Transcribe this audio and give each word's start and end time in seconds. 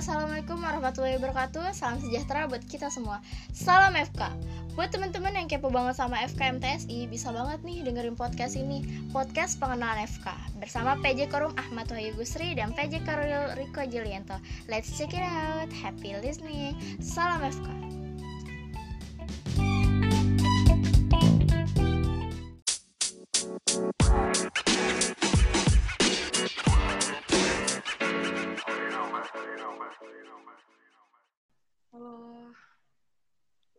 Assalamualaikum 0.00 0.64
warahmatullahi 0.64 1.20
wabarakatuh. 1.20 1.76
Salam 1.76 2.00
sejahtera 2.00 2.48
buat 2.48 2.64
kita 2.64 2.88
semua. 2.88 3.20
Salam 3.52 3.92
FK 3.92 4.32
Buat 4.72 4.96
teman-teman 4.96 5.36
yang 5.36 5.44
kepo 5.44 5.68
banget 5.68 5.92
sama 5.92 6.24
FK 6.24 6.56
MTSI 6.56 7.04
Bisa 7.04 7.28
banget 7.36 7.60
nih 7.60 7.84
dengerin 7.84 8.16
podcast 8.16 8.56
ini. 8.56 8.80
Podcast 9.12 9.60
pengenalan 9.60 10.08
FK 10.08 10.56
Bersama 10.56 10.96
PJ 11.04 11.28
Korum 11.28 11.52
Ahmad 11.60 11.92
Wahyu 11.92 12.16
Gusri 12.16 12.56
Dan 12.56 12.72
PJ 12.72 13.04
Karul 13.04 13.52
Riko 13.60 13.84
Julianto. 13.92 14.40
Let's 14.72 14.88
check 14.96 15.12
it 15.12 15.20
out. 15.20 15.68
Happy 15.68 16.16
listening. 16.16 16.80
Salam 17.04 17.44
FK 17.44 17.89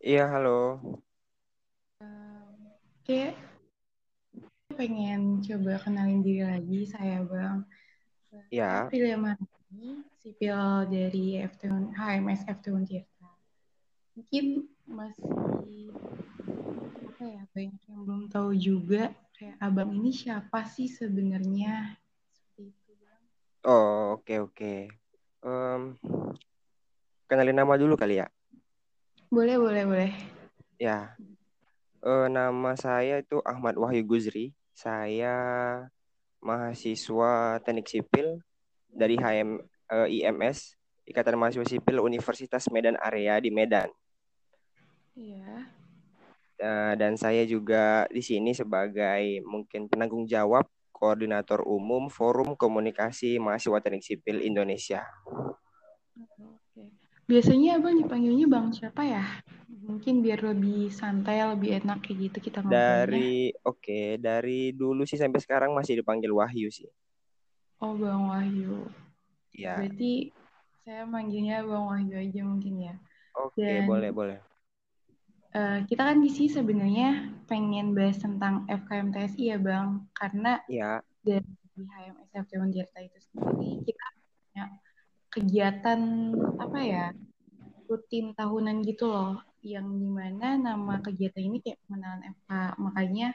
Iya, 0.02 0.22
halo. 0.34 0.50
Oke, 3.02 3.38
pengen 4.74 5.46
coba 5.46 5.78
kenalin 5.78 6.26
diri 6.26 6.42
lagi. 6.42 6.90
Saya 6.90 7.22
Bang 7.22 7.70
Ya, 8.50 8.66
April 8.82 9.14
Yamani, 9.14 10.02
sipil 10.18 10.58
dari 10.90 11.38
FT 11.38 11.94
HMS 11.94 12.50
FT 12.50 12.66
Tirta. 12.90 13.30
Mungkin 14.18 14.66
masih 14.90 15.94
apa 17.06 17.24
ya 17.30 17.44
banyak 17.54 17.82
yang 17.86 18.02
belum 18.02 18.24
tahu 18.34 18.58
juga 18.58 19.14
kayak 19.38 19.62
abang 19.62 19.94
ini 19.94 20.10
siapa 20.10 20.66
sih 20.66 20.90
sebenarnya 20.90 21.94
seperti 22.34 22.74
itu 22.74 22.92
bang. 22.98 23.22
oh 23.70 24.18
oke 24.18 24.34
oke. 24.50 24.74
Em, 25.46 25.82
kenalin 27.30 27.54
nama 27.54 27.78
dulu 27.78 27.94
kali 27.94 28.18
ya. 28.18 28.28
Boleh 29.32 29.56
boleh 29.56 29.84
boleh. 29.88 30.12
Ya, 30.76 31.16
eh, 32.04 32.28
nama 32.28 32.76
saya 32.76 33.24
itu 33.24 33.40
Ahmad 33.48 33.80
Wahyu 33.80 34.04
Guzri. 34.04 34.52
Saya 34.76 35.32
mahasiswa 36.44 37.56
Teknik 37.64 37.88
Sipil 37.88 38.44
dari 38.92 39.16
HM 39.16 39.64
eh, 39.88 40.08
IMS, 40.20 40.76
Ikatan 41.08 41.40
Mahasiswa 41.40 41.64
Sipil 41.64 42.04
Universitas 42.04 42.68
Medan 42.68 43.00
Area 43.00 43.40
di 43.40 43.56
Medan. 43.56 43.88
Iya. 45.16 45.64
Eh, 46.60 46.94
dan 47.00 47.16
saya 47.16 47.48
juga 47.48 48.12
di 48.12 48.20
sini 48.20 48.52
sebagai 48.52 49.40
mungkin 49.48 49.88
penanggung 49.88 50.28
jawab 50.28 50.68
koordinator 50.92 51.64
umum 51.64 52.12
Forum 52.12 52.60
Komunikasi 52.60 53.40
Mahasiswa 53.40 53.80
Teknik 53.80 54.04
Sipil 54.04 54.44
Indonesia. 54.44 55.08
Biasanya 57.32 57.80
abang 57.80 57.96
dipanggilnya 57.96 58.44
bang 58.52 58.68
siapa 58.76 59.08
ya? 59.08 59.24
Mungkin 59.88 60.20
biar 60.20 60.44
lebih 60.44 60.92
santai, 60.92 61.40
lebih 61.48 61.80
enak 61.80 62.04
kayak 62.04 62.28
gitu 62.28 62.52
kita 62.52 62.60
ngobrolnya. 62.60 63.08
Dari 63.08 63.56
oke, 63.64 64.02
dari 64.20 64.76
dulu 64.76 65.08
sih 65.08 65.16
sampai 65.16 65.40
sekarang 65.40 65.72
masih 65.72 66.04
dipanggil 66.04 66.28
Wahyu 66.36 66.68
sih. 66.68 66.92
Oh 67.80 67.96
bang 67.96 68.20
Wahyu. 68.28 68.84
Ya, 69.56 69.80
Berarti 69.80 70.36
saya 70.84 71.08
manggilnya 71.08 71.64
bang 71.64 71.84
Wahyu 71.88 72.16
aja 72.20 72.42
mungkin 72.44 72.74
ya. 72.92 72.96
oke, 73.40 73.64
Dan- 73.64 73.88
boleh 73.88 74.12
boleh. 74.12 74.40
Eh, 75.52 75.80
kita 75.88 76.08
kan 76.08 76.20
di 76.24 76.32
sini 76.32 76.48
sebenarnya 76.52 77.32
pengen 77.48 77.92
bahas 77.92 78.20
tentang 78.20 78.68
FKMTSI 78.68 79.56
ya 79.56 79.58
bang, 79.60 80.04
karena 80.16 80.60
Ya, 80.68 81.00
di 81.24 81.40
HMS 81.76 82.32
FT 82.32 82.56
Untirta 82.60 83.00
itu 83.04 83.20
sendiri 83.20 83.84
kita 83.88 84.06
punya 84.16 84.64
kegiatan 85.32 86.00
apa 86.60 86.80
ya 86.84 87.06
rutin 87.88 88.36
tahunan 88.36 88.84
gitu 88.84 89.08
loh. 89.08 89.40
Yang 89.64 89.88
di 89.98 90.10
mana 90.10 90.58
nama 90.60 91.00
kegiatan 91.00 91.42
ini 91.42 91.64
kayak 91.64 91.80
pengenalan 91.86 92.22
FK 92.36 92.52
makanya 92.82 93.28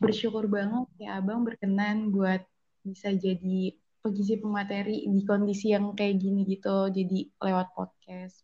bersyukur 0.00 0.48
banget 0.48 0.86
ya 1.00 1.20
abang 1.20 1.44
berkenan 1.44 2.12
buat 2.12 2.44
bisa 2.80 3.12
jadi 3.12 3.76
pengisi 4.00 4.40
pemateri 4.40 5.04
di 5.04 5.20
kondisi 5.28 5.76
yang 5.76 5.92
kayak 5.92 6.16
gini 6.16 6.48
gitu 6.48 6.88
jadi 6.88 7.28
lewat 7.36 7.76
podcast. 7.76 8.40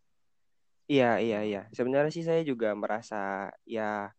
Iya 0.87 1.19
iya 1.19 1.41
iya. 1.43 1.63
Sebenarnya 1.73 2.13
sih 2.13 2.23
saya 2.23 2.45
juga 2.45 2.77
merasa 2.77 3.51
ya 3.67 4.13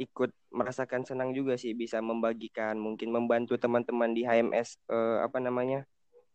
ikut 0.00 0.32
merasakan 0.50 1.04
senang 1.04 1.36
juga 1.36 1.60
sih 1.60 1.76
bisa 1.76 2.00
membagikan 2.00 2.80
mungkin 2.80 3.12
membantu 3.12 3.60
teman-teman 3.60 4.16
di 4.16 4.24
HMS 4.24 4.80
eh, 4.88 5.18
apa 5.20 5.38
namanya 5.38 5.84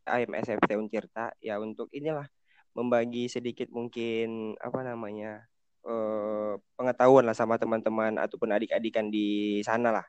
HMS 0.07 0.57
FT 0.63 0.79
Untirta 0.79 1.35
ya 1.43 1.59
untuk 1.59 1.91
inilah 1.91 2.25
membagi 2.71 3.27
sedikit 3.27 3.67
mungkin 3.73 4.55
apa 4.57 4.79
namanya 4.81 5.43
eh, 5.83 6.53
pengetahuan 6.79 7.25
lah 7.27 7.35
sama 7.35 7.59
teman-teman 7.59 8.15
ataupun 8.21 8.53
adik-adikan 8.53 9.11
di 9.11 9.59
sana 9.65 9.91
lah. 9.91 10.05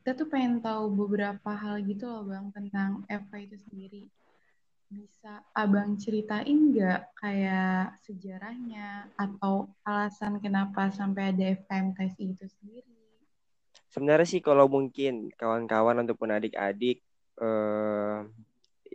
kita 0.00 0.22
tuh 0.22 0.30
pengen 0.30 0.62
tahu 0.62 0.86
beberapa 0.94 1.50
hal 1.50 1.82
gitu 1.82 2.06
loh 2.06 2.22
bang 2.30 2.46
tentang 2.54 3.02
FK 3.10 3.32
itu 3.50 3.56
sendiri 3.58 4.02
bisa 4.86 5.42
abang 5.50 5.98
ceritain 5.98 6.70
nggak 6.70 7.10
kayak 7.18 7.98
sejarahnya 8.06 9.10
atau 9.18 9.66
alasan 9.82 10.38
kenapa 10.38 10.94
sampai 10.94 11.34
ada 11.34 11.58
FKMTSI 11.58 12.22
itu 12.22 12.46
sendiri 12.46 12.96
Sebenarnya 13.96 14.28
sih 14.28 14.44
kalau 14.44 14.68
mungkin 14.68 15.32
kawan-kawan 15.40 16.04
ataupun 16.04 16.28
adik-adik 16.36 17.00
eh, 17.40 18.18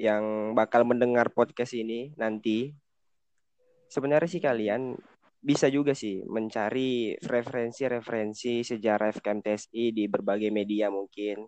yang 0.01 0.57
bakal 0.57 0.81
mendengar 0.81 1.29
podcast 1.29 1.77
ini 1.77 2.09
nanti, 2.17 2.73
sebenarnya 3.85 4.25
sih 4.25 4.41
kalian 4.41 4.97
bisa 5.37 5.69
juga 5.69 5.93
sih 5.93 6.25
mencari 6.25 7.13
referensi-referensi 7.21 8.65
sejarah 8.65 9.13
FKMTSI 9.13 9.93
di 9.93 10.09
berbagai 10.09 10.49
media 10.49 10.89
mungkin. 10.89 11.45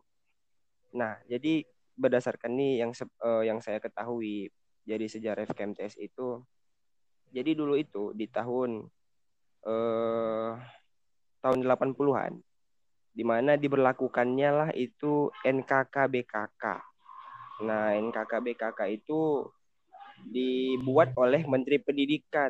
Nah, 0.93 1.17
jadi 1.25 1.65
berdasarkan 1.97 2.53
nih 2.53 2.85
yang 2.85 2.91
eh, 2.93 3.43
yang 3.49 3.57
saya 3.57 3.81
ketahui, 3.81 4.53
jadi 4.85 5.05
sejarah 5.09 5.49
FKMTSI 5.49 6.13
itu, 6.13 6.41
jadi 7.33 7.57
dulu 7.57 7.73
itu 7.73 8.13
di 8.13 8.29
tahun 8.29 8.85
eh, 9.65 10.51
tahun 11.41 11.59
80-an 11.65 12.33
di 13.13 13.21
mana 13.21 13.53
diberlakukannya 13.57 14.49
lah 14.49 14.69
itu 14.73 15.29
NKK-BKK. 15.45 16.92
Nah, 17.61 17.93
NKK-BKK 17.93 18.79
itu 18.89 19.45
dibuat 20.25 21.13
oleh 21.13 21.45
Menteri 21.45 21.77
Pendidikan, 21.77 22.49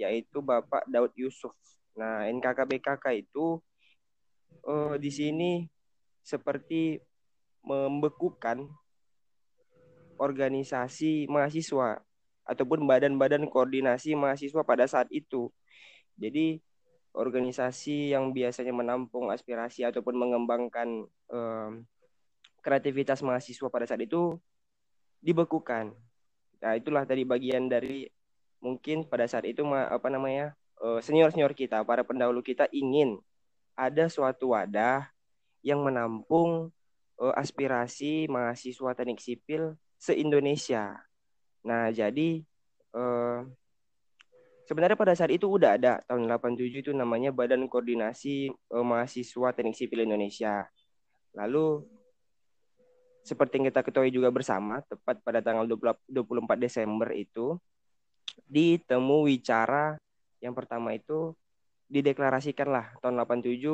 yaitu 0.00 0.40
Bapak 0.40 0.88
Daud 0.88 1.12
Yusuf. 1.18 1.52
Nah, 1.98 2.24
NKK-BKK 2.32 3.04
itu 3.20 3.60
eh, 4.64 4.96
di 4.96 5.10
sini 5.12 5.52
seperti 6.24 6.96
membekukan 7.64 8.64
organisasi 10.16 11.26
mahasiswa 11.28 12.00
ataupun 12.44 12.84
badan-badan 12.84 13.48
koordinasi 13.48 14.16
mahasiswa 14.16 14.62
pada 14.64 14.84
saat 14.84 15.08
itu. 15.10 15.48
Jadi 16.16 16.60
organisasi 17.14 18.12
yang 18.12 18.34
biasanya 18.34 18.74
menampung 18.74 19.30
aspirasi 19.30 19.86
ataupun 19.86 20.18
mengembangkan 20.18 21.06
em, 21.30 21.86
kreativitas 22.64 23.20
mahasiswa 23.20 23.68
pada 23.68 23.84
saat 23.84 24.00
itu 24.00 24.40
dibekukan. 25.20 25.92
Nah, 26.64 26.72
itulah 26.80 27.04
tadi 27.04 27.28
bagian 27.28 27.68
dari 27.68 28.08
mungkin 28.64 29.04
pada 29.04 29.28
saat 29.28 29.44
itu 29.44 29.60
apa 29.68 30.08
namanya 30.08 30.56
eh, 30.80 31.00
senior-senior 31.04 31.52
kita, 31.52 31.84
para 31.84 32.00
pendahulu 32.00 32.40
kita 32.40 32.64
ingin 32.72 33.20
ada 33.76 34.08
suatu 34.08 34.56
wadah 34.56 35.04
yang 35.60 35.84
menampung 35.84 36.72
eh, 37.20 37.34
aspirasi 37.36 38.32
mahasiswa 38.32 38.96
teknik 38.96 39.20
sipil 39.20 39.76
se-Indonesia. 40.00 41.04
Nah, 41.68 41.92
jadi 41.92 42.40
eh, 42.96 43.38
sebenarnya 44.64 44.96
pada 44.96 45.12
saat 45.12 45.32
itu 45.36 45.44
udah 45.44 45.76
ada 45.76 46.00
tahun 46.08 46.24
87 46.28 46.80
itu 46.80 46.90
namanya 46.96 47.28
Badan 47.28 47.68
Koordinasi 47.68 48.48
Mahasiswa 48.72 49.52
Teknik 49.52 49.76
Sipil 49.76 50.08
Indonesia. 50.08 50.64
Lalu 51.36 51.84
seperti 53.24 53.56
yang 53.56 53.66
kita 53.72 53.80
ketahui 53.80 54.12
juga 54.12 54.28
bersama, 54.28 54.84
tepat 54.84 55.24
pada 55.24 55.40
tanggal 55.40 55.64
20 55.64 55.96
24 56.12 56.60
Desember 56.60 57.08
itu 57.16 57.56
ditemu 58.44 59.24
wicara 59.24 59.96
yang 60.44 60.52
pertama 60.52 60.92
itu 60.92 61.32
dideklarasikanlah 61.88 63.00
tahun 63.00 63.16
87 63.24 63.64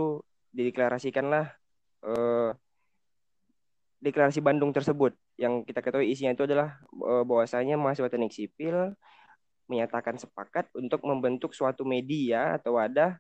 dideklarasikanlah 0.55 1.51
eh, 2.07 2.51
deklarasi 3.99 4.39
Bandung 4.39 4.71
tersebut. 4.71 5.19
Yang 5.35 5.67
kita 5.67 5.83
ketahui 5.83 6.15
isinya 6.15 6.31
itu 6.31 6.47
adalah 6.47 6.79
eh, 6.95 7.25
bahwasanya 7.27 7.75
mahasiswa 7.75 8.07
teknik 8.07 8.31
sipil 8.31 8.95
menyatakan 9.67 10.15
sepakat 10.15 10.71
untuk 10.79 11.03
membentuk 11.03 11.55
suatu 11.55 11.83
media 11.83 12.55
atau 12.55 12.79
wadah 12.79 13.19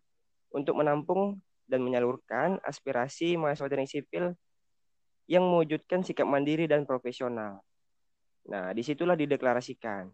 untuk 0.54 0.78
menampung 0.78 1.42
dan 1.66 1.82
menyalurkan 1.82 2.58
aspirasi 2.62 3.34
mahasiswa 3.34 3.66
teknik 3.66 3.90
sipil 3.90 4.34
yang 5.30 5.46
mewujudkan 5.46 6.02
sikap 6.02 6.26
mandiri 6.26 6.66
dan 6.66 6.82
profesional. 6.82 7.62
Nah, 8.50 8.74
di 8.74 8.82
situlah 8.82 9.14
dideklarasikan. 9.14 10.10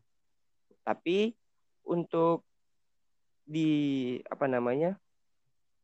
Tapi 0.84 1.32
untuk 1.88 2.44
di 3.48 3.70
apa 4.28 4.44
namanya 4.44 5.00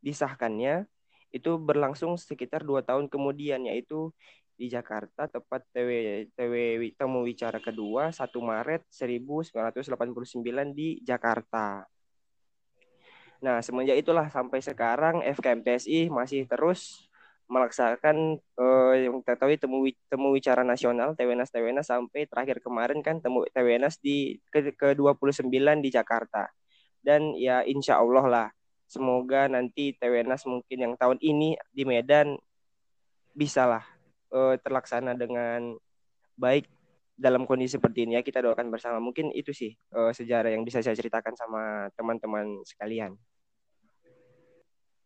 disahkannya 0.05 0.85
itu 1.33 1.57
berlangsung 1.57 2.21
sekitar 2.21 2.61
dua 2.61 2.85
tahun 2.85 3.09
kemudian 3.09 3.65
yaitu 3.65 4.13
di 4.53 4.69
Jakarta 4.69 5.31
tepat 5.31 5.65
TW 5.73 5.91
TW 6.37 6.55
temu 6.93 7.25
wicara 7.25 7.57
kedua 7.57 8.13
1 8.13 8.29
Maret 8.37 8.85
1989 8.93 10.77
di 10.77 11.01
Jakarta. 11.01 11.89
Nah, 13.43 13.59
semenjak 13.65 13.99
itulah 13.99 14.29
sampai 14.31 14.61
sekarang 14.63 15.25
FKMTSI 15.25 16.13
masih 16.13 16.47
terus 16.47 17.11
melaksanakan 17.53 18.41
uh, 18.57 18.97
yang 18.97 19.21
kita 19.21 19.37
tahu 19.37 19.53
temu 19.61 19.85
temu 20.09 20.33
wicara 20.33 20.65
nasional 20.65 21.13
TWNAS 21.13 21.53
TWNAS 21.53 21.87
sampai 21.93 22.25
terakhir 22.25 22.65
kemarin 22.65 23.05
kan 23.05 23.21
temu 23.21 23.45
TWNAS 23.53 24.01
di 24.01 24.41
ke, 24.49 24.73
ke 24.73 24.97
29 24.97 25.53
di 25.85 25.91
Jakarta. 25.93 26.49
Dan 27.05 27.37
ya 27.37 27.61
insya 27.69 28.01
Allah 28.01 28.25
lah 28.25 28.49
semoga 28.89 29.53
nanti 29.53 29.93
TWNAS 30.01 30.49
mungkin 30.49 30.79
yang 30.81 30.95
tahun 30.97 31.21
ini 31.21 31.61
di 31.69 31.85
Medan 31.85 32.41
bisalah 33.37 33.85
uh, 34.33 34.57
terlaksana 34.57 35.13
dengan 35.13 35.77
baik 36.41 36.65
dalam 37.13 37.45
kondisi 37.45 37.77
seperti 37.77 38.09
ini 38.09 38.17
ya 38.17 38.25
kita 38.25 38.41
doakan 38.41 38.73
bersama. 38.73 38.97
Mungkin 38.97 39.29
itu 39.37 39.53
sih 39.53 39.77
uh, 39.93 40.09
sejarah 40.09 40.49
yang 40.49 40.65
bisa 40.65 40.81
saya 40.81 40.97
ceritakan 40.97 41.37
sama 41.37 41.93
teman-teman 42.01 42.65
sekalian 42.65 43.13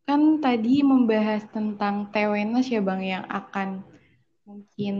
kan 0.06 0.38
tadi 0.38 0.86
membahas 0.86 1.42
tentang 1.50 2.14
TWNS 2.14 2.66
ya 2.70 2.80
Bang 2.80 3.02
yang 3.02 3.26
akan 3.26 3.82
mungkin 4.46 4.96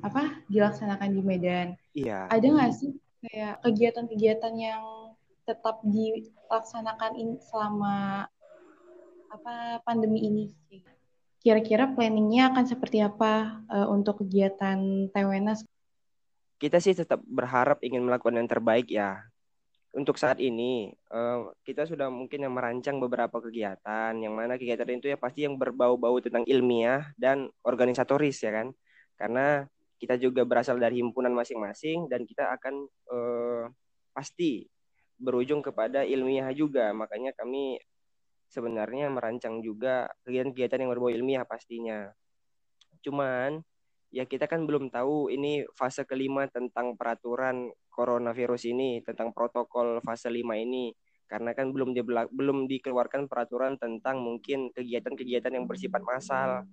apa 0.00 0.40
dilaksanakan 0.48 1.12
di 1.12 1.20
Medan. 1.20 1.68
Iya. 1.92 2.24
Ada 2.32 2.46
nggak 2.48 2.72
sih 2.72 2.96
kayak 3.20 3.60
kegiatan-kegiatan 3.60 4.54
yang 4.56 5.12
tetap 5.44 5.84
dilaksanakan 5.84 7.12
in, 7.20 7.36
selama 7.44 8.24
apa 9.28 9.84
pandemi 9.84 10.24
ini? 10.24 10.44
Kira-kira 11.44 11.92
planningnya 11.92 12.50
akan 12.50 12.64
seperti 12.64 13.04
apa 13.04 13.60
uh, 13.68 13.86
untuk 13.92 14.24
kegiatan 14.24 15.12
TWNS? 15.12 15.68
Kita 16.56 16.80
sih 16.80 16.96
tetap 16.96 17.20
berharap 17.28 17.84
ingin 17.84 18.08
melakukan 18.08 18.40
yang 18.40 18.48
terbaik 18.48 18.88
ya 18.88 19.20
untuk 19.96 20.20
saat 20.20 20.36
ini 20.44 20.92
uh, 21.08 21.48
kita 21.64 21.88
sudah 21.88 22.12
mungkin 22.12 22.44
yang 22.44 22.52
merancang 22.52 23.00
beberapa 23.00 23.40
kegiatan 23.40 24.12
yang 24.12 24.36
mana 24.36 24.60
kegiatan 24.60 24.84
itu 24.92 25.08
ya 25.08 25.16
pasti 25.16 25.48
yang 25.48 25.56
berbau-bau 25.56 26.20
tentang 26.20 26.44
ilmiah 26.44 27.08
dan 27.16 27.48
organisatoris 27.64 28.44
ya 28.44 28.52
kan? 28.52 28.76
Karena 29.16 29.64
kita 29.96 30.20
juga 30.20 30.44
berasal 30.44 30.76
dari 30.76 31.00
himpunan 31.00 31.32
masing-masing 31.32 32.12
dan 32.12 32.28
kita 32.28 32.52
akan 32.60 32.84
uh, 33.08 33.64
pasti 34.12 34.68
berujung 35.16 35.64
kepada 35.64 36.04
ilmiah 36.04 36.52
juga. 36.52 36.92
Makanya 36.92 37.32
kami 37.32 37.80
sebenarnya 38.52 39.08
merancang 39.08 39.64
juga 39.64 40.12
kegiatan-kegiatan 40.28 40.84
yang 40.84 40.92
berbau 40.92 41.08
ilmiah 41.08 41.48
pastinya. 41.48 42.12
Cuman 43.00 43.64
ya 44.16 44.24
kita 44.24 44.48
kan 44.48 44.64
belum 44.64 44.88
tahu 44.88 45.28
ini 45.28 45.68
fase 45.76 46.08
kelima 46.08 46.48
tentang 46.48 46.96
peraturan 46.96 47.68
coronavirus 47.92 48.72
ini 48.72 49.04
tentang 49.04 49.36
protokol 49.36 50.00
fase 50.00 50.32
5 50.32 50.40
ini. 50.56 50.96
Karena 51.26 51.52
kan 51.52 51.74
belum 51.74 51.92
di, 51.92 52.00
belum 52.06 52.70
dikeluarkan 52.70 53.28
peraturan 53.28 53.76
tentang 53.76 54.22
mungkin 54.24 54.72
kegiatan-kegiatan 54.72 55.52
yang 55.52 55.68
bersifat 55.68 56.00
massal. 56.00 56.64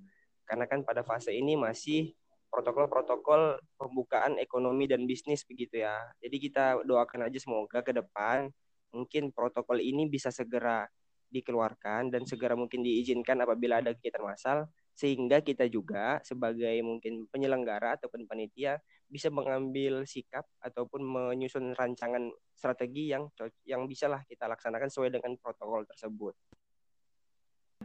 Karena 0.48 0.69
kan 0.69 0.88
pada 0.88 1.04
fase 1.04 1.36
ini 1.36 1.60
masih 1.60 2.16
protokol-protokol 2.54 3.60
pembukaan 3.75 4.38
ekonomi 4.38 4.86
dan 4.88 5.04
bisnis 5.10 5.44
begitu 5.44 5.84
ya. 5.84 6.00
Jadi 6.22 6.38
kita 6.38 6.80
doakan 6.86 7.28
aja 7.28 7.39
semoga 7.42 7.81
ke 7.84 7.92
depan 7.92 8.48
mungkin 8.94 9.34
protokol 9.34 9.81
ini 9.81 10.06
bisa 10.06 10.30
segera 10.30 10.86
dikeluarkan 11.34 12.13
dan 12.13 12.30
segera 12.30 12.54
mungkin 12.54 12.86
diizinkan 12.86 13.42
apabila 13.42 13.81
ada 13.81 13.98
kegiatan 13.98 14.22
massal 14.22 14.69
sehingga 14.94 15.42
kita 15.42 15.66
juga 15.66 16.22
sebagai 16.22 16.74
mungkin 16.86 17.25
penyelenggara 17.34 17.98
ataupun 17.98 18.30
panitia 18.30 18.78
bisa 19.10 19.30
mengambil 19.34 20.06
sikap 20.06 20.45
ataupun 20.62 21.01
menyusun 21.01 21.74
rancangan 21.74 22.30
strategi 22.54 23.13
yang 23.13 23.30
yang 23.66 23.86
bisalah 23.90 24.22
kita 24.25 24.45
laksanakan 24.45 24.90
sesuai 24.90 25.13
dengan 25.13 25.34
protokol 25.38 25.86
tersebut. 25.90 26.34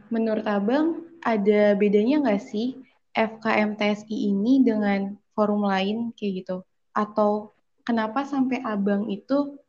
Menurut 0.09 0.45
Abang, 0.47 1.05
ada 1.21 1.75
bedanya 1.77 2.23
nggak 2.23 2.41
sih 2.41 2.81
FKMTSI 3.13 4.15
ini 4.31 4.63
dengan 4.63 5.17
forum 5.37 5.65
lain 5.65 6.15
kayak 6.15 6.45
gitu? 6.45 6.57
Atau 6.95 7.53
kenapa 7.85 8.25
sampai 8.25 8.63
Abang 8.65 9.11
itu 9.11 9.59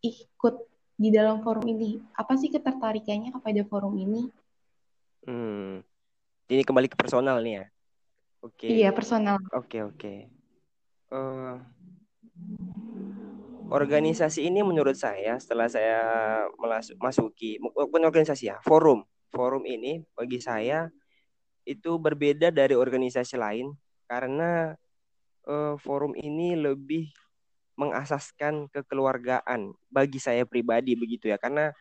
ikut 0.00 0.54
di 0.94 1.08
dalam 1.10 1.42
forum 1.42 1.66
ini? 1.66 1.98
Apa 2.14 2.38
sih 2.38 2.48
ketertarikannya 2.48 3.34
kepada 3.34 3.60
forum 3.66 3.98
ini? 3.98 4.22
Hmm, 5.24 5.80
ini 6.50 6.62
kembali 6.62 6.88
ke 6.90 6.96
personal 6.98 7.40
nih 7.40 7.54
ya. 7.60 7.64
Oke. 8.44 8.68
Okay. 8.68 8.70
Iya, 8.82 8.90
personal. 8.92 9.40
Oke, 9.52 9.80
okay, 9.80 9.80
oke. 9.82 9.96
Okay 9.96 10.18
uh, 11.14 11.56
organisasi 13.70 14.46
ini 14.46 14.60
menurut 14.66 14.98
saya 14.98 15.38
setelah 15.38 15.70
saya 15.70 16.00
masuki 17.00 17.58
bukan 17.62 18.04
organisasi 18.06 18.50
ya 18.50 18.56
forum 18.62 19.02
forum 19.30 19.64
ini 19.64 20.04
bagi 20.14 20.38
saya 20.42 20.90
itu 21.64 21.96
berbeda 21.96 22.52
dari 22.52 22.76
organisasi 22.76 23.40
lain 23.40 23.72
karena 24.04 24.76
uh, 25.48 25.74
forum 25.80 26.12
ini 26.12 26.54
lebih 26.54 27.08
mengasaskan 27.74 28.70
kekeluargaan 28.70 29.74
bagi 29.90 30.22
saya 30.22 30.46
pribadi 30.46 30.94
begitu 30.94 31.26
ya 31.26 31.40
karena 31.40 31.74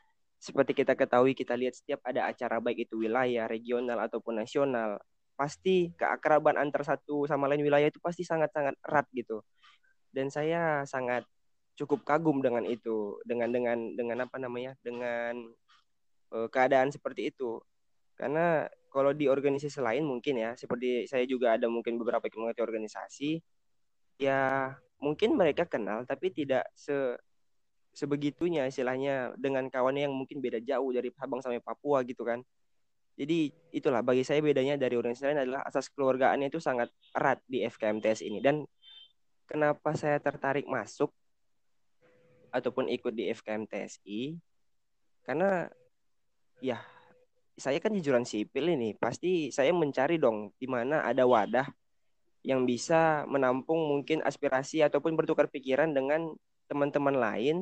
seperti 0.44 0.76
kita 0.76 1.00
ketahui 1.00 1.32
kita 1.32 1.56
lihat 1.56 1.80
setiap 1.80 2.04
ada 2.04 2.28
acara 2.28 2.60
baik 2.60 2.92
itu 2.92 3.00
wilayah 3.00 3.48
regional 3.48 3.96
ataupun 4.04 4.44
nasional 4.44 5.00
pasti 5.40 5.96
keakraban 5.96 6.60
antar 6.60 6.84
satu 6.84 7.24
sama 7.32 7.48
lain 7.48 7.64
wilayah 7.64 7.88
itu 7.88 8.04
pasti 8.04 8.28
sangat-sangat 8.28 8.76
erat 8.84 9.08
gitu. 9.16 9.40
Dan 10.12 10.28
saya 10.28 10.84
sangat 10.84 11.24
cukup 11.80 12.04
kagum 12.04 12.44
dengan 12.44 12.68
itu, 12.68 13.18
dengan 13.24 13.50
dengan 13.56 13.96
dengan 13.96 14.28
apa 14.28 14.38
namanya? 14.38 14.76
dengan 14.84 15.48
uh, 16.36 16.48
keadaan 16.52 16.92
seperti 16.92 17.32
itu. 17.32 17.64
Karena 18.20 18.68
kalau 18.92 19.16
di 19.16 19.26
organisasi 19.32 19.80
lain 19.80 20.04
mungkin 20.06 20.38
ya, 20.38 20.54
seperti 20.60 21.08
saya 21.10 21.24
juga 21.26 21.56
ada 21.56 21.66
mungkin 21.72 21.98
beberapa 21.98 22.30
yang 22.30 22.46
mengerti 22.46 22.62
organisasi, 22.62 23.32
ya 24.22 24.76
mungkin 25.02 25.36
mereka 25.40 25.66
kenal 25.66 26.06
tapi 26.06 26.32
tidak 26.32 26.68
se 26.76 26.94
sebegitunya 27.94 28.66
istilahnya 28.66 29.38
dengan 29.38 29.70
kawannya 29.70 30.10
yang 30.10 30.16
mungkin 30.18 30.42
beda 30.42 30.60
jauh 30.66 30.90
dari 30.90 31.14
Sabang 31.14 31.40
sampai 31.40 31.62
Papua 31.62 32.02
gitu 32.02 32.26
kan. 32.26 32.42
Jadi 33.14 33.54
itulah 33.70 34.02
bagi 34.02 34.26
saya 34.26 34.42
bedanya 34.42 34.74
dari 34.74 34.98
organisasi 34.98 35.30
lain 35.30 35.42
adalah 35.46 35.62
asas 35.70 35.86
keluargaannya 35.94 36.50
itu 36.50 36.58
sangat 36.58 36.90
erat 37.14 37.38
di 37.46 37.62
FKMTS 37.62 38.26
ini. 38.26 38.42
Dan 38.42 38.66
kenapa 39.46 39.94
saya 39.94 40.18
tertarik 40.18 40.66
masuk 40.66 41.14
ataupun 42.50 42.90
ikut 42.90 43.14
di 43.14 43.30
FKMTSI 43.34 44.38
karena 45.26 45.66
ya 46.62 46.78
saya 47.58 47.78
kan 47.82 47.94
jurusan 47.94 48.26
sipil 48.26 48.66
ini 48.78 48.94
pasti 48.98 49.50
saya 49.50 49.74
mencari 49.74 50.18
dong 50.18 50.54
di 50.58 50.70
mana 50.70 51.06
ada 51.06 51.26
wadah 51.26 51.66
yang 52.44 52.66
bisa 52.68 53.24
menampung 53.26 53.88
mungkin 53.90 54.22
aspirasi 54.22 54.84
ataupun 54.86 55.16
bertukar 55.16 55.48
pikiran 55.50 55.96
dengan 55.96 56.34
teman-teman 56.68 57.16
lain 57.16 57.58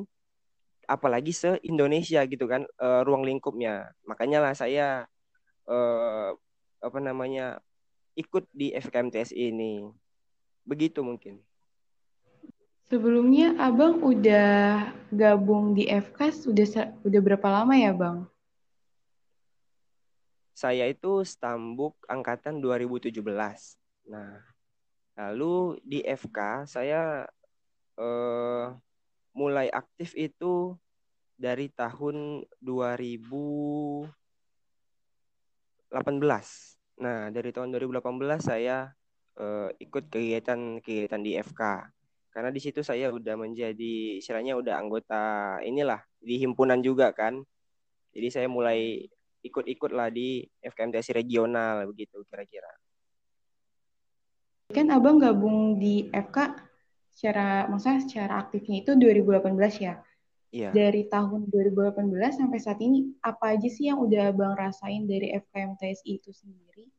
apalagi 0.86 1.32
se 1.34 1.58
Indonesia 1.62 2.22
gitu 2.26 2.46
kan 2.50 2.66
uh, 2.82 3.02
ruang 3.06 3.22
lingkupnya 3.22 3.90
makanya 4.06 4.38
lah 4.42 4.54
saya 4.54 5.06
uh, 5.66 6.34
apa 6.82 6.98
namanya 6.98 7.62
ikut 8.18 8.44
di 8.52 8.74
FKMTS 8.76 9.32
ini. 9.32 9.88
Begitu 10.62 11.00
mungkin. 11.02 11.40
Sebelumnya 12.92 13.56
Abang 13.56 14.04
udah 14.04 14.92
gabung 15.08 15.72
di 15.72 15.88
FK 15.88 16.28
sudah 16.28 16.92
udah 17.00 17.20
berapa 17.24 17.48
lama 17.48 17.72
ya, 17.72 17.92
Bang? 17.96 18.28
Saya 20.52 20.84
itu 20.92 21.24
stambuk 21.24 21.96
angkatan 22.04 22.60
2017. 22.60 23.16
Nah, 24.12 24.44
lalu 25.16 25.80
di 25.80 26.04
FK 26.04 26.68
saya 26.68 27.24
eh, 27.96 28.66
mulai 29.32 29.68
aktif 29.72 30.12
itu 30.16 30.76
dari 31.36 31.68
tahun 31.72 32.46
2000 32.60 34.06
18. 35.92 37.04
Nah, 37.04 37.28
dari 37.28 37.52
tahun 37.52 37.68
2018 37.76 38.00
saya 38.40 38.88
uh, 39.36 39.68
ikut 39.76 40.08
kegiatan-kegiatan 40.08 41.20
di 41.20 41.36
FK. 41.36 41.62
Karena 42.32 42.48
di 42.48 42.60
situ 42.64 42.80
saya 42.80 43.12
udah 43.12 43.36
menjadi 43.36 44.16
istilahnya 44.16 44.56
udah 44.56 44.80
anggota 44.80 45.60
inilah 45.60 46.00
di 46.16 46.40
himpunan 46.40 46.80
juga 46.80 47.12
kan. 47.12 47.44
Jadi 48.16 48.28
saya 48.32 48.48
mulai 48.48 49.04
ikut-ikut 49.44 49.92
lah 49.92 50.08
di 50.08 50.40
FKMTS 50.64 51.12
regional 51.12 51.84
begitu 51.92 52.24
kira-kira. 52.32 52.72
Kan 54.72 54.88
Abang 54.88 55.20
gabung 55.20 55.76
di 55.76 56.08
FK 56.08 56.71
secara 57.12 57.68
maksudnya 57.68 58.00
secara 58.02 58.34
aktifnya 58.42 58.82
itu 58.82 58.92
2018 58.96 59.76
ya. 59.78 59.94
Iya. 60.52 60.68
Dari 60.68 61.08
tahun 61.08 61.48
2018 61.48 62.12
sampai 62.36 62.60
saat 62.60 62.76
ini, 62.84 63.16
apa 63.24 63.56
aja 63.56 63.68
sih 63.72 63.88
yang 63.88 64.04
udah 64.04 64.36
Bang 64.36 64.52
rasain 64.52 65.08
dari 65.08 65.32
FKM 65.32 65.80
TSI 65.80 66.20
itu 66.20 66.28
sendiri? 66.28 66.92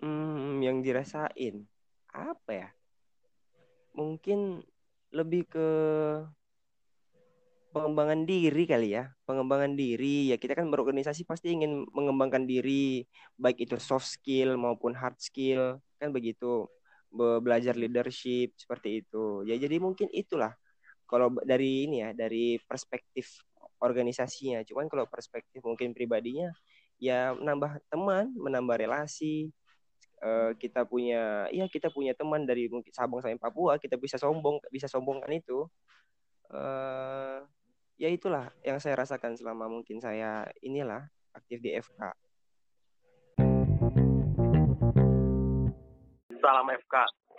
Hmm, 0.00 0.64
yang 0.64 0.80
dirasain 0.80 1.68
apa 2.08 2.50
ya? 2.52 2.68
Mungkin 3.92 4.64
lebih 5.12 5.48
ke 5.48 5.68
pengembangan 7.76 8.24
diri 8.24 8.64
kali 8.64 8.96
ya. 8.96 9.12
Pengembangan 9.28 9.76
diri 9.76 10.32
ya 10.32 10.40
kita 10.40 10.56
kan 10.56 10.72
berorganisasi 10.72 11.28
pasti 11.28 11.52
ingin 11.52 11.84
mengembangkan 11.92 12.48
diri 12.48 13.04
baik 13.36 13.68
itu 13.68 13.76
soft 13.76 14.08
skill 14.08 14.56
maupun 14.56 14.96
hard 14.96 15.20
skill 15.20 15.76
kan 16.00 16.08
begitu. 16.08 16.64
Be- 17.12 17.40
Belajar 17.42 17.74
leadership 17.78 18.54
seperti 18.58 19.04
itu. 19.04 19.42
Ya 19.48 19.56
jadi 19.58 19.78
mungkin 19.82 20.08
itulah 20.12 20.52
kalau 21.06 21.30
dari 21.46 21.86
ini 21.86 22.02
ya 22.02 22.10
dari 22.16 22.58
perspektif 22.62 23.42
organisasinya. 23.80 24.62
Cuman 24.66 24.88
kalau 24.90 25.06
perspektif 25.08 25.60
mungkin 25.64 25.92
pribadinya 25.96 26.50
ya 27.00 27.32
menambah 27.36 27.82
teman, 27.92 28.32
menambah 28.36 28.76
relasi. 28.80 29.52
Eh, 30.24 30.52
kita 30.56 30.88
punya 30.88 31.44
ya 31.52 31.68
kita 31.68 31.92
punya 31.92 32.16
teman 32.16 32.48
dari 32.48 32.66
mungkin 32.72 32.88
Sabang 32.96 33.20
sampai 33.20 33.36
Papua, 33.40 33.76
kita 33.76 34.00
bisa 34.00 34.16
sombong 34.16 34.58
bisa 34.72 34.88
sombongkan 34.88 35.30
itu. 35.32 35.68
eh 36.54 37.38
ya 37.96 38.08
itulah 38.12 38.52
yang 38.62 38.78
saya 38.78 38.94
rasakan 39.02 39.34
selama 39.40 39.66
mungkin 39.72 39.98
saya 40.00 40.46
inilah 40.62 41.08
aktif 41.32 41.58
di 41.64 41.72
FK. 41.76 42.25
Salam 46.40 46.68
FK. 46.68 46.94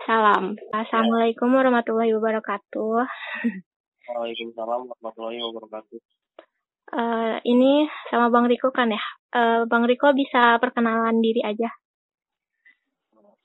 Salam. 0.05 0.43
Assalamualaikum 0.73 1.53
warahmatullahi 1.53 2.13
wabarakatuh. 2.17 3.05
Waalaikumsalam 4.09 4.81
warahmatullahi 4.89 5.37
wabarakatuh. 5.43 5.99
Eh, 6.87 7.35
ini 7.45 7.85
sama 8.09 8.31
Bang 8.31 8.47
Riko 8.47 8.71
kan 8.73 8.89
ya? 8.89 9.03
Eh, 9.35 9.61
Bang 9.67 9.85
Riko 9.85 10.15
bisa 10.17 10.57
perkenalan 10.57 11.19
diri 11.21 11.43
aja. 11.43 11.69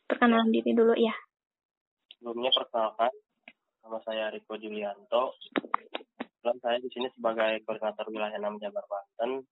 Perkenalan 0.09 0.55
diri 0.55 0.73
dulu 0.73 0.95
ya. 0.97 1.13
Sebelumnya 2.17 2.55
perkenalkan, 2.55 3.13
nama 3.83 3.99
saya 4.07 4.31
Riko 4.33 4.57
Julianto. 4.57 5.37
Dan 6.43 6.57
saya 6.63 6.79
di 6.81 6.89
sini 6.91 7.07
sebagai 7.13 7.63
koordinator 7.67 8.07
wilayah 8.11 8.39
6 8.39 8.63
Jabar 8.63 8.85
Banten 8.89 9.47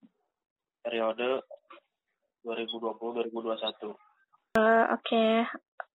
periode 0.81 1.45
2020-2021. 2.43 3.95
Eh, 4.59 4.85
Oke. 4.91 5.47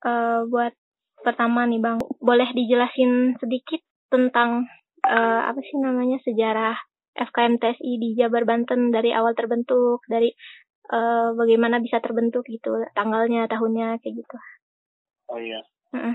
Eh, 0.04 0.40
buat 0.52 0.72
pertama 1.24 1.64
nih 1.64 1.80
Bang, 1.80 1.98
boleh 2.20 2.48
dijelasin 2.52 3.40
sedikit 3.40 3.80
tentang 4.12 4.68
eh, 5.06 5.40
apa 5.48 5.58
sih 5.64 5.80
namanya 5.80 6.20
sejarah 6.22 6.76
FKM 7.16 7.56
TSI 7.56 7.92
di 7.96 8.08
Jabar 8.12 8.44
Banten 8.44 8.92
dari 8.92 9.10
awal 9.16 9.32
terbentuk, 9.32 10.04
dari 10.04 10.28
eh, 10.92 11.28
bagaimana 11.32 11.80
bisa 11.80 11.98
terbentuk 12.04 12.44
gitu, 12.46 12.76
tanggalnya, 12.92 13.48
tahunnya 13.48 13.98
kayak 14.04 14.14
gitu. 14.20 14.36
Oh 15.32 15.40
iya. 15.40 15.64
Mm-mm. 15.96 16.14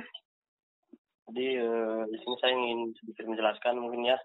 Jadi 1.31 1.45
eh, 1.57 2.01
di 2.11 2.17
sini 2.21 2.35
saya 2.37 2.53
ingin 2.53 2.79
sedikit 3.01 3.25
menjelaskan 3.27 3.81
mungkin 3.81 4.05
ya 4.05 4.19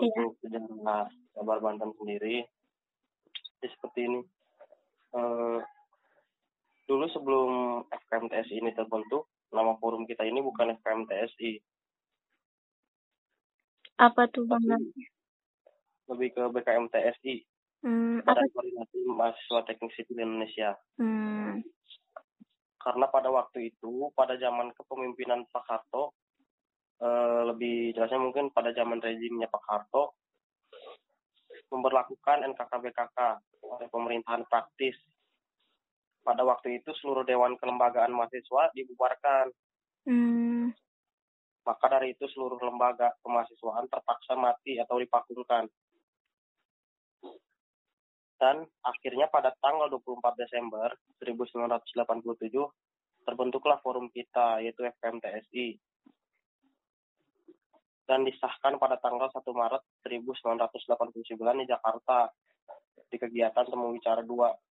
Iya. 0.00 0.08
untuk 0.08 0.40
sejarah 0.40 1.04
Jabar 1.36 1.58
Banten 1.60 1.92
sendiri. 2.00 2.44
Jadi 3.60 3.68
seperti 3.76 4.00
ini. 4.08 4.20
Dulu 6.92 7.08
sebelum 7.08 7.50
FKM 7.88 8.28
TSI 8.28 8.60
ini 8.60 8.76
terbentuk, 8.76 9.32
nama 9.48 9.72
forum 9.80 10.04
kita 10.04 10.28
ini 10.28 10.44
bukan 10.44 10.76
FKM 10.76 11.08
TSI, 11.08 11.56
Apa 13.96 14.28
tuh 14.28 14.44
Bang? 14.44 14.60
lebih 16.10 16.28
ke 16.36 16.42
BKM 16.52 16.92
TSI, 16.92 17.48
Hmm, 17.82 18.22
apa 18.22 18.46
Koordinasi 18.54 18.98
Mahasiswa 19.10 19.66
Teknik 19.66 19.90
Sipil 19.98 20.22
Indonesia. 20.22 20.76
Hmm, 21.02 21.64
Karena 22.78 23.06
pada 23.10 23.26
waktu 23.32 23.74
itu, 23.74 24.10
pada 24.14 24.38
zaman 24.38 24.70
kepemimpinan 24.76 25.46
Pak 25.50 25.64
Harto, 25.66 26.14
eh, 27.02 27.42
lebih 27.50 27.94
jelasnya 27.96 28.22
mungkin 28.22 28.54
pada 28.54 28.70
zaman 28.76 29.02
rezimnya 29.02 29.50
Pak 29.50 29.64
Harto, 29.66 30.14
memperlakukan 31.74 32.44
NKKBKK 32.54 33.18
oleh 33.66 33.86
pemerintahan 33.90 34.44
praktis. 34.46 34.94
Pada 36.22 36.46
waktu 36.46 36.78
itu 36.78 36.94
seluruh 37.02 37.26
Dewan 37.26 37.58
Kelembagaan 37.58 38.14
Mahasiswa 38.14 38.70
dibubarkan. 38.78 39.50
hmm, 40.06 40.70
Maka 41.66 41.86
dari 41.90 42.14
itu 42.14 42.26
seluruh 42.30 42.62
lembaga 42.62 43.14
kemahasiswaan 43.22 43.90
terpaksa 43.90 44.38
mati 44.38 44.78
atau 44.78 45.02
dipakumkan. 45.02 45.66
Dan 48.38 48.66
akhirnya 48.82 49.30
pada 49.30 49.54
tanggal 49.62 49.86
24 49.86 50.34
Desember 50.34 50.90
1987 51.22 52.50
terbentuklah 53.22 53.78
forum 53.78 54.10
kita 54.10 54.58
yaitu 54.62 54.82
FKMTSI. 54.82 55.78
Dan 58.02 58.26
disahkan 58.26 58.82
pada 58.82 58.98
tanggal 58.98 59.30
1 59.30 59.46
Maret 59.46 59.82
1989 60.02 61.62
di 61.62 61.66
Jakarta 61.70 62.30
di 63.06 63.16
kegiatan 63.18 63.62
Temu 63.62 63.94
Bicara 63.94 64.26
2 64.26 64.71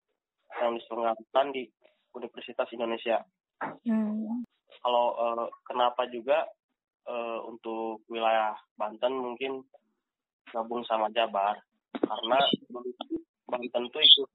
yang 0.59 0.75
diselenggarakan 0.77 1.47
di 1.55 1.63
Universitas 2.11 2.69
Indonesia. 2.75 3.23
Hmm, 3.61 4.43
kalau 4.83 5.07
eh, 5.15 5.47
kenapa 5.69 6.09
juga 6.11 6.49
eh, 7.07 7.41
untuk 7.47 8.03
wilayah 8.11 8.57
Banten 8.75 9.15
mungkin 9.15 9.63
gabung 10.51 10.83
sama 10.89 11.13
Jabar? 11.15 11.61
Karena 11.95 12.41
Banten 13.47 13.85
ikut 13.87 14.31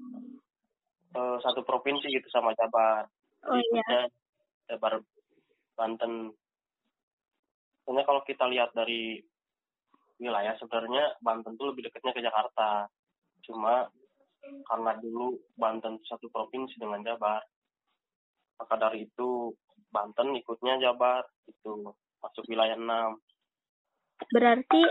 eh, 1.15 1.37
satu 1.43 1.61
provinsi 1.67 2.07
gitu 2.07 2.27
sama 2.31 2.55
Jabar. 2.55 3.09
Oh, 3.45 3.59
iya. 3.59 4.07
Jabar 4.71 5.01
Banten. 5.75 6.31
Sebenarnya 7.83 8.07
kalau 8.07 8.21
kita 8.25 8.49
lihat 8.49 8.73
dari 8.73 9.21
wilayah 10.17 10.55
sebenarnya 10.57 11.19
Banten 11.19 11.59
tuh 11.59 11.73
lebih 11.73 11.85
dekatnya 11.89 12.15
ke 12.15 12.21
Jakarta. 12.23 12.87
Cuma 13.45 13.85
karena 14.65 14.91
dulu 14.99 15.37
Banten 15.55 15.99
satu 16.05 16.27
provinsi 16.29 16.77
dengan 16.79 17.01
Jabar 17.05 17.41
maka 18.55 18.75
dari 18.79 19.05
itu 19.07 19.51
Banten 19.91 20.35
ikutnya 20.35 20.79
Jabar 20.79 21.23
itu 21.47 21.93
masuk 22.19 22.43
wilayah 22.49 22.75
6 22.75 23.19
berarti 24.31 24.83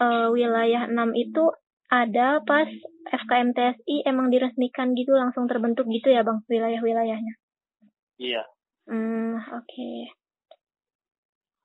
eh, 0.00 0.28
wilayah 0.30 0.88
6 0.88 1.12
itu 1.18 1.44
ada 1.92 2.40
pas 2.40 2.70
FKM 3.12 3.52
TSI 3.52 4.08
emang 4.08 4.32
diresmikan 4.32 4.96
gitu 4.96 5.12
langsung 5.12 5.44
terbentuk 5.44 5.84
gitu 5.92 6.08
ya 6.08 6.24
Bang 6.24 6.40
wilayah-wilayahnya. 6.48 7.36
iya 8.16 8.48
Hmm, 8.82 9.38
oke. 9.38 9.90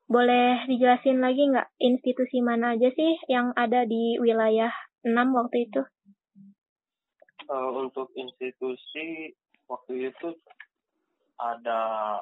Boleh 0.07 0.63
dijelasin 0.69 1.19
lagi 1.19 1.49
nggak 1.49 1.69
institusi 1.81 2.39
mana 2.45 2.77
aja 2.77 2.93
sih 2.93 3.17
yang 3.27 3.51
ada 3.57 3.83
di 3.89 4.21
wilayah 4.21 4.71
6 5.01 5.33
waktu 5.33 5.65
itu? 5.67 5.81
Eh, 7.45 7.69
untuk 7.77 8.09
institusi 8.17 9.29
waktu 9.69 10.09
itu 10.09 10.33
ada 11.37 12.17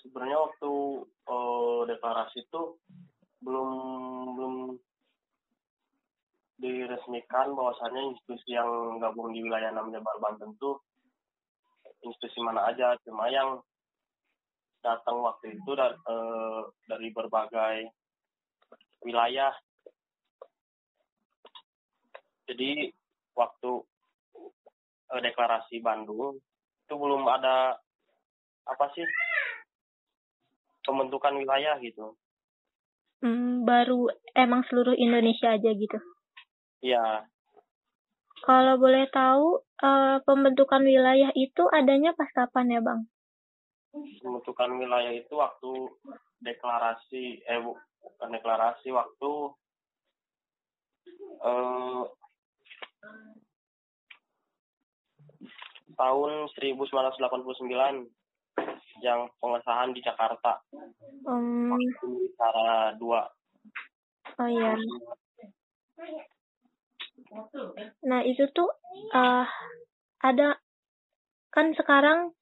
sebenarnya 0.00 0.38
waktu 0.48 0.72
eh, 1.04 1.80
deklarasi 1.92 2.48
itu 2.48 2.80
belum 3.44 3.70
belum 4.32 4.54
diresmikan 6.58 7.52
bahwasannya 7.52 8.16
institusi 8.16 8.56
yang 8.56 8.98
gabung 8.98 9.30
di 9.30 9.44
wilayah 9.44 9.70
6 9.76 9.94
Jabar 9.94 10.16
Banten 10.18 10.56
itu 10.56 10.80
institusi 12.02 12.40
mana 12.40 12.64
aja 12.66 12.96
cuma 13.04 13.28
yang 13.28 13.60
datang 14.80 15.20
waktu 15.20 15.52
itu 15.52 15.70
dari, 15.76 15.94
eh, 15.94 16.60
dari 16.88 17.08
berbagai 17.12 17.76
wilayah. 19.04 19.52
Jadi 22.48 22.97
waktu 23.38 23.70
eh, 25.14 25.20
deklarasi 25.22 25.78
Bandung 25.78 26.42
itu 26.84 26.94
belum 26.98 27.22
ada 27.30 27.78
apa 28.66 28.86
sih 28.92 29.06
pembentukan 30.82 31.38
wilayah 31.38 31.78
gitu 31.78 32.18
Hmm, 33.18 33.66
baru 33.66 34.06
emang 34.38 34.62
seluruh 34.70 34.94
Indonesia 34.94 35.50
aja 35.50 35.74
gitu. 35.74 35.98
ya 36.78 37.26
Kalau 38.46 38.78
boleh 38.78 39.10
tahu 39.10 39.58
eh, 39.82 40.16
pembentukan 40.22 40.86
wilayah 40.86 41.34
itu 41.34 41.66
adanya 41.74 42.14
pas 42.14 42.30
kapan 42.30 42.78
ya 42.78 42.80
Bang? 42.80 43.10
pembentukan 44.22 44.70
wilayah 44.78 45.10
itu 45.10 45.34
waktu 45.34 45.70
deklarasi 46.38 47.42
eh 47.42 47.58
bu- 47.58 47.80
bukan 47.98 48.28
deklarasi 48.38 48.94
waktu 48.94 49.32
eh, 51.42 51.77
tahun 55.98 56.46
1989 56.54 58.06
yang 59.02 59.30
pengesahan 59.38 59.90
di 59.92 60.00
Jakarta. 60.00 60.62
Um, 61.26 61.74
Cara 62.38 62.94
dua. 62.94 63.26
oh 64.38 64.48
iya. 64.48 64.74
Nah, 68.06 68.20
itu 68.22 68.46
tuh 68.54 68.70
eh 69.12 69.46
ada 70.22 70.48
kan 71.50 71.74
sekarang 71.74 72.32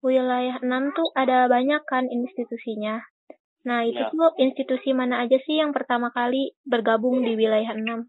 wilayah 0.00 0.56
6 0.62 0.96
tuh 0.96 1.08
ada 1.12 1.46
banyak 1.46 1.82
kan 1.84 2.08
institusinya. 2.08 3.04
Nah, 3.68 3.84
itu 3.84 4.00
Ya. 4.00 4.08
tuh 4.08 4.32
institusi 4.40 4.96
mana 4.96 5.20
aja 5.20 5.36
sih 5.44 5.60
yang 5.60 5.76
pertama 5.76 6.08
kali 6.08 6.56
bergabung 6.64 7.20
di 7.20 7.36
wilayah 7.36 7.76
6? 7.76 8.08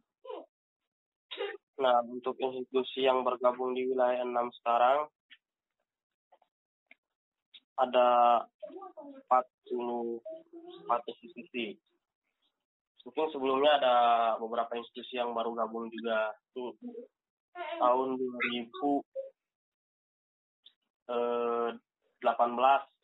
Nah, 1.82 2.06
untuk 2.06 2.38
institusi 2.38 3.10
yang 3.10 3.26
bergabung 3.26 3.74
di 3.74 3.90
wilayah 3.90 4.22
6 4.22 4.54
sekarang 4.62 5.10
ada 7.82 8.46
44 9.26 11.10
institusi. 11.10 11.74
Mungkin 13.02 13.34
sebelumnya 13.34 13.82
ada 13.82 13.96
beberapa 14.38 14.78
institusi 14.78 15.18
yang 15.18 15.34
baru 15.34 15.58
gabung 15.58 15.90
juga. 15.90 16.38
Tuh, 16.54 16.78
tahun 17.82 18.22
2018 18.22 19.02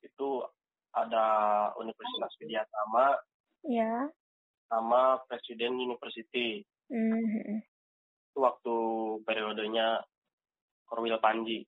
itu 0.06 0.30
ada 0.94 1.26
Universitas 1.82 2.32
Widyatama 2.38 3.18
Ya. 3.66 4.06
sama 4.70 5.18
Presiden 5.26 5.82
University. 5.82 6.62
Mhm. 6.94 7.66
Itu 8.38 8.46
waktu 8.46 8.78
periodenya 9.26 9.98
Korwil 10.86 11.18
Panji. 11.18 11.66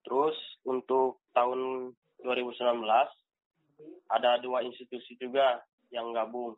Terus 0.00 0.32
untuk 0.64 1.20
tahun 1.36 1.92
2019 2.24 2.80
ada 4.08 4.40
dua 4.40 4.64
institusi 4.64 5.20
juga 5.20 5.60
yang 5.92 6.16
gabung. 6.16 6.56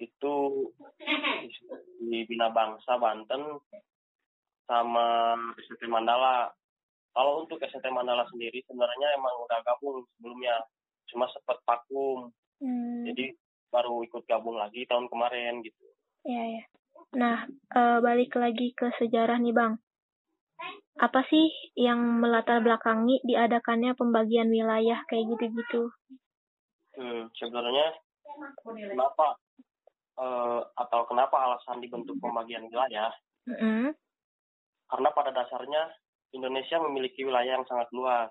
Itu 0.00 0.64
di 2.08 2.24
Bina 2.24 2.48
Bangsa 2.48 2.96
Banten 2.96 3.60
sama 4.64 5.36
SNT 5.60 5.92
Mandala. 5.92 6.48
Kalau 7.12 7.44
untuk 7.44 7.60
SNT 7.60 7.84
Mandala 7.92 8.24
sendiri 8.32 8.64
sebenarnya 8.64 9.12
emang 9.12 9.44
udah 9.44 9.60
gabung 9.60 10.08
sebelumnya, 10.16 10.56
cuma 11.12 11.28
sempat 11.36 11.60
vakum. 11.68 12.32
Hmm, 12.64 13.04
Jadi 13.04 13.28
baru 13.68 14.00
ikut 14.08 14.24
gabung 14.24 14.56
lagi 14.56 14.88
tahun 14.88 15.04
kemarin 15.12 15.60
gitu. 15.60 15.89
Ya 16.24 16.42
ya. 16.58 16.62
Nah, 17.10 17.42
eh, 17.50 17.98
balik 17.98 18.38
lagi 18.38 18.70
ke 18.70 18.94
sejarah 18.98 19.42
nih, 19.42 19.54
Bang. 19.54 19.82
Apa 21.00 21.24
sih 21.26 21.48
yang 21.74 22.20
melatar 22.20 22.60
belakangi 22.60 23.24
diadakannya 23.24 23.96
pembagian 23.96 24.52
wilayah 24.52 25.00
kayak 25.08 25.26
gitu-gitu? 25.34 25.90
Hmm, 26.94 27.32
sebenarnya 27.34 27.96
kenapa 28.64 29.40
eh, 30.20 30.60
atau 30.76 31.00
kenapa 31.08 31.36
alasan 31.40 31.80
dibentuk 31.80 32.20
pembagian 32.20 32.68
wilayah? 32.68 33.10
Mm-mm. 33.48 33.96
Karena 34.90 35.08
pada 35.16 35.30
dasarnya 35.32 35.88
Indonesia 36.30 36.78
memiliki 36.78 37.26
wilayah 37.26 37.58
yang 37.58 37.66
sangat 37.66 37.88
luas, 37.90 38.30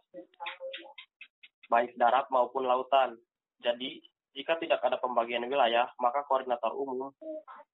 baik 1.68 1.98
darat 2.00 2.28
maupun 2.32 2.64
lautan. 2.64 3.18
Jadi 3.60 4.00
jika 4.38 4.62
tidak 4.62 4.80
ada 4.86 4.98
pembagian 5.02 5.46
wilayah, 5.50 5.90
maka 5.98 6.22
koordinator 6.30 6.74
umum 6.78 7.10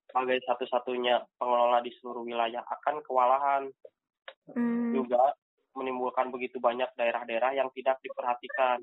sebagai 0.08 0.40
satu-satunya 0.48 1.20
pengelola 1.36 1.84
di 1.84 1.92
seluruh 2.00 2.24
wilayah 2.24 2.64
akan 2.64 3.04
kewalahan. 3.04 3.64
Hmm, 4.56 4.96
Juga 4.96 5.36
menimbulkan 5.76 6.32
begitu 6.32 6.58
banyak 6.64 6.88
daerah-daerah 6.96 7.52
yang 7.60 7.68
tidak 7.76 8.00
diperhatikan. 8.00 8.80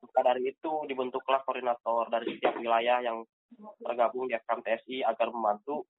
Maka 0.00 0.20
dari 0.22 0.54
itu 0.54 0.72
dibentuklah 0.86 1.42
koordinator 1.42 2.06
dari 2.08 2.38
setiap 2.38 2.54
wilayah 2.62 3.02
yang 3.02 3.26
tergabung 3.82 4.30
di 4.30 4.38
FKM 4.38 4.62
TSI 4.62 4.96
agar 5.02 5.34
membantu 5.34 5.90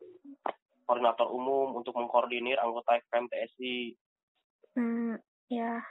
koordinator 0.88 1.27
umum 1.27 1.75
untuk 1.75 1.95
mengkoordinir 1.99 2.58
anggota 2.63 2.99
FKM 3.08 3.27
TSI. 3.27 3.77
hmm, 4.80 5.15
ya. 5.51 5.84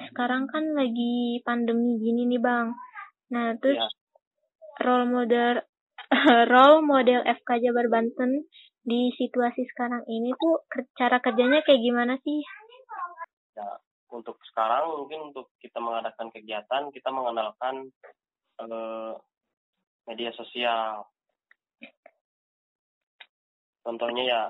Sekarang 0.00 0.48
kan 0.48 0.72
lagi 0.72 1.42
pandemi 1.44 2.00
gini 2.00 2.24
nih, 2.24 2.40
Bang. 2.40 2.72
Nah, 3.30 3.54
terus 3.62 3.78
Ya. 3.78 3.88
role 4.82 5.06
model 5.06 5.62
role 6.52 6.82
model 6.82 7.20
FK 7.22 7.48
Jabar 7.62 7.86
Banten 7.86 8.46
di 8.82 9.12
situasi 9.14 9.62
sekarang 9.70 10.02
ini 10.10 10.34
tuh 10.34 10.66
cara 10.98 11.22
kerjanya 11.22 11.62
kayak 11.62 11.84
gimana 11.84 12.18
sih? 12.24 12.40
Ya, 13.54 13.78
untuk 14.10 14.40
sekarang 14.50 14.90
mungkin 15.04 15.30
untuk 15.30 15.52
kita 15.62 15.78
mengadakan 15.78 16.32
kegiatan 16.34 16.90
kita 16.90 17.08
mengandalkan 17.14 17.92
eh, 18.58 19.14
media 20.10 20.30
sosial. 20.34 21.06
Contohnya 23.80 24.24
ya 24.26 24.42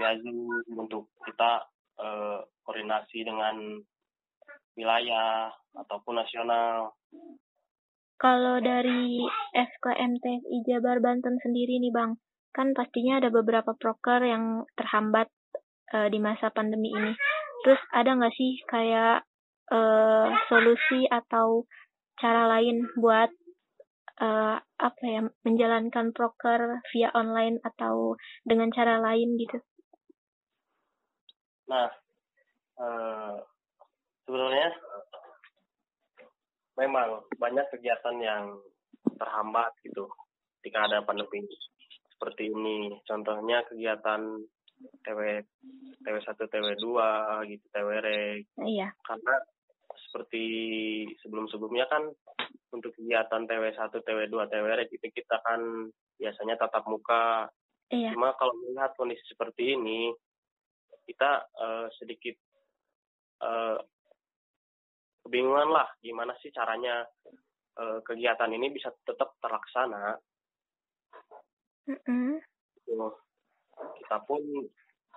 via 0.00 0.16
Zoom 0.22 0.48
untuk 0.72 1.12
kita 1.28 1.68
eh, 2.00 2.40
koordinasi 2.64 3.20
dengan 3.26 3.76
wilayah 4.76 5.52
ataupun 5.76 6.20
nasional. 6.20 6.96
Kalau 8.16 8.56
dari 8.64 9.20
FKM 9.52 10.12
TSI 10.24 10.58
Jabar 10.64 11.04
Banten 11.04 11.36
sendiri 11.44 11.76
nih 11.76 11.92
Bang, 11.92 12.16
kan 12.56 12.72
pastinya 12.72 13.20
ada 13.20 13.28
beberapa 13.28 13.76
proker 13.76 14.24
yang 14.24 14.64
terhambat 14.72 15.28
eh, 15.92 16.08
di 16.08 16.16
masa 16.16 16.48
pandemi 16.48 16.96
ini. 16.96 17.12
Terus 17.60 17.80
ada 17.92 18.16
nggak 18.16 18.32
sih 18.32 18.56
kayak 18.64 19.20
eh, 19.68 20.26
solusi 20.48 21.04
atau 21.12 21.68
cara 22.16 22.48
lain 22.56 22.88
buat 22.96 23.28
eh, 24.24 24.56
apa 24.64 25.02
ya 25.04 25.20
menjalankan 25.44 26.16
proker 26.16 26.80
via 26.96 27.12
online 27.12 27.60
atau 27.60 28.16
dengan 28.48 28.72
cara 28.72 28.96
lain 28.96 29.36
gitu? 29.36 29.60
Nah, 31.68 31.92
eh, 32.80 33.36
sebenarnya 34.24 34.72
memang 36.76 37.24
banyak 37.40 37.66
kegiatan 37.72 38.16
yang 38.20 38.44
terhambat 39.16 39.72
gitu 39.82 40.06
ketika 40.60 40.86
ada 40.88 40.98
pandemi 41.02 41.44
seperti 42.12 42.52
ini. 42.52 42.96
Contohnya 43.04 43.64
kegiatan 43.68 44.44
TW 45.04 45.20
TW1, 46.04 46.36
TW2 46.36 46.86
gitu, 47.48 47.64
TWR 47.72 48.08
Iya. 48.60 48.92
karena 49.00 49.34
seperti 49.96 50.44
sebelum-sebelumnya 51.24 51.88
kan 51.88 52.12
untuk 52.72 52.92
kegiatan 52.92 53.48
TW1, 53.48 53.92
TW2, 54.04 54.36
TWR 54.36 54.80
itu 54.84 54.96
kita 55.00 55.40
kan 55.40 55.88
biasanya 56.20 56.60
tatap 56.60 56.84
muka. 56.84 57.48
Iya. 57.88 58.12
Cuma 58.12 58.36
kalau 58.36 58.52
melihat 58.60 58.92
kondisi 59.00 59.24
seperti 59.24 59.78
ini, 59.78 60.12
kita 61.08 61.46
eh, 61.56 61.86
sedikit 61.96 62.36
eh, 63.40 63.78
kebingungan 65.26 65.74
lah 65.74 65.90
gimana 65.98 66.32
sih 66.38 66.54
caranya 66.54 67.02
eh, 67.76 67.98
kegiatan 68.06 68.48
ini 68.54 68.70
bisa 68.70 68.94
tetap 69.04 69.34
terlaksana. 69.42 70.16
Gitu. 72.86 73.06
Kita 74.00 74.16
pun 74.24 74.40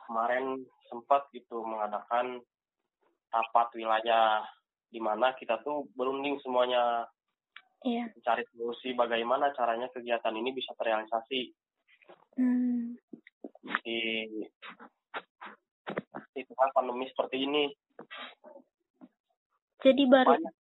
kemarin 0.10 0.66
sempat 0.90 1.30
gitu 1.32 1.62
mengadakan 1.62 2.42
rapat 3.30 3.68
wilayah 3.78 4.42
di 4.90 4.98
mana 4.98 5.38
kita 5.38 5.62
tuh 5.62 5.86
berunding 5.94 6.42
semuanya 6.42 7.06
Iya. 7.80 8.12
mencari 8.12 8.44
solusi 8.52 8.92
bagaimana 8.92 9.56
caranya 9.56 9.88
kegiatan 9.96 10.36
ini 10.36 10.52
bisa 10.52 10.76
terrealisasi 10.76 11.54
Hmm. 12.36 12.96
di 13.86 14.28
di 16.36 16.42
tengah 16.44 16.70
pandemi 16.76 17.08
seperti 17.08 17.44
ini. 17.44 17.72
Jadi 19.80 20.04
baru. 20.12 20.36
Banyak 20.36 20.56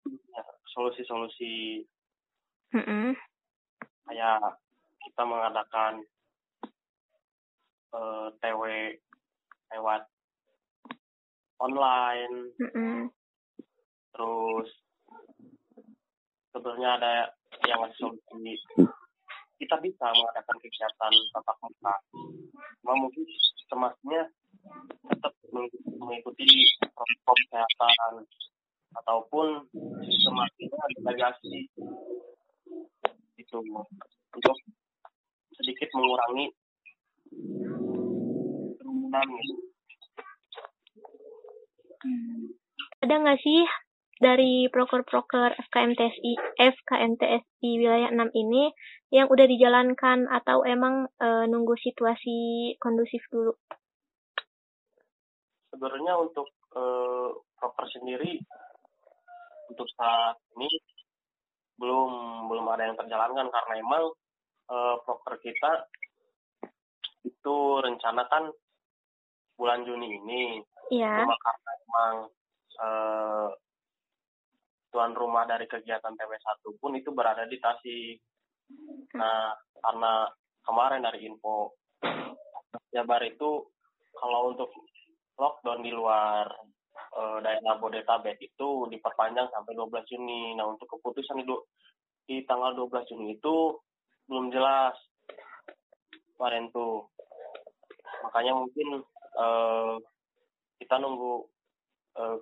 solusi-solusi 0.71 1.83
Mm-mm. 2.71 3.17
kayak 4.07 4.39
kita 5.03 5.23
mengadakan 5.25 6.05
eh, 7.91 8.27
TW 8.39 8.61
lewat 9.75 10.01
online, 11.59 12.53
Mm-mm. 12.61 13.11
terus 14.15 14.69
sebenarnya 16.53 16.89
ada 17.01 17.13
yang 17.67 17.81
solusi 17.99 18.55
kita 19.59 19.75
bisa 19.83 20.05
mengadakan 20.15 20.57
kegiatan 20.63 21.13
tatap 21.35 21.57
muka. 21.59 21.95
Cuma 22.79 22.93
mungkin 22.95 23.27
semestinya 23.67 24.23
tetap 25.11 25.33
mengikuti, 25.51 25.91
mengikuti 25.99 26.47
protokol 26.79 27.35
kesehatan 27.51 28.13
ataupun 28.97 29.69
sistematiknya 30.01 30.85
delegasi 30.97 31.69
itu 33.37 33.57
untuk 34.33 34.55
sedikit 35.59 35.89
mengurangi 35.93 36.45
kerumunan. 38.79 39.27
Hmm. 41.99 42.55
ada 43.03 43.15
nggak 43.19 43.39
sih 43.43 43.67
dari 44.19 44.67
proker-proker 44.71 45.55
FKMTSI 45.67 46.31
FKMTSI 46.55 47.69
wilayah 47.79 48.11
6 48.11 48.35
ini 48.35 48.71
yang 49.11 49.27
udah 49.31 49.47
dijalankan 49.47 50.27
atau 50.27 50.63
emang 50.67 51.07
uh, 51.19 51.43
nunggu 51.47 51.75
situasi 51.79 52.75
kondusif 52.79 53.23
dulu? 53.31 53.55
Sebenarnya 55.71 56.19
untuk 56.19 56.51
uh, 56.75 57.35
proker 57.59 57.87
sendiri 57.95 58.43
untuk 59.69 59.87
saat 59.93 60.35
ini 60.57 60.69
belum 61.79 62.11
belum 62.51 62.65
ada 62.75 62.91
yang 62.91 62.97
terjalankan 62.99 63.47
karena 63.47 63.73
emang 63.79 64.03
uh, 64.67 64.95
proker 65.07 65.39
kita 65.39 65.87
itu 67.23 67.55
rencana 67.79 68.27
kan 68.27 68.51
bulan 69.55 69.83
Juni 69.87 70.19
ini. 70.19 70.43
Iya. 70.91 71.23
Cuma 71.23 71.35
karena 71.39 71.71
emang 71.87 72.13
uh, 72.79 73.47
tuan 74.89 75.13
rumah 75.13 75.45
dari 75.45 75.69
kegiatan 75.69 76.15
TW1 76.15 76.63
pun 76.81 76.91
itu 76.97 77.13
berada 77.13 77.45
di 77.45 77.57
Tasik. 77.61 78.17
Nah, 79.17 79.53
karena 79.81 80.29
kemarin 80.65 81.01
dari 81.01 81.25
info 81.25 81.73
Jabar 82.93 83.21
itu 83.25 83.65
kalau 84.13 84.53
untuk 84.53 84.69
lockdown 85.37 85.81
di 85.81 85.91
luar 85.93 86.45
uh, 87.15 87.37
daerah 87.41 87.75
Bodetabek 87.79 88.37
itu 88.39 88.87
diperpanjang 88.91 89.49
sampai 89.51 89.73
12 89.75 90.09
Juni. 90.09 90.55
Nah, 90.55 90.69
untuk 90.69 90.87
keputusan 90.97 91.43
itu 91.43 91.55
di 92.29 92.45
tanggal 92.45 92.77
12 92.77 93.09
Juni 93.09 93.35
itu 93.37 93.77
belum 94.29 94.53
jelas 94.53 94.95
kemarin 96.37 96.69
tuh. 96.71 97.09
Makanya 98.23 98.53
mungkin 98.55 99.03
uh, 99.35 99.97
kita 100.79 100.95
nunggu 101.01 101.43
uh, 102.19 102.37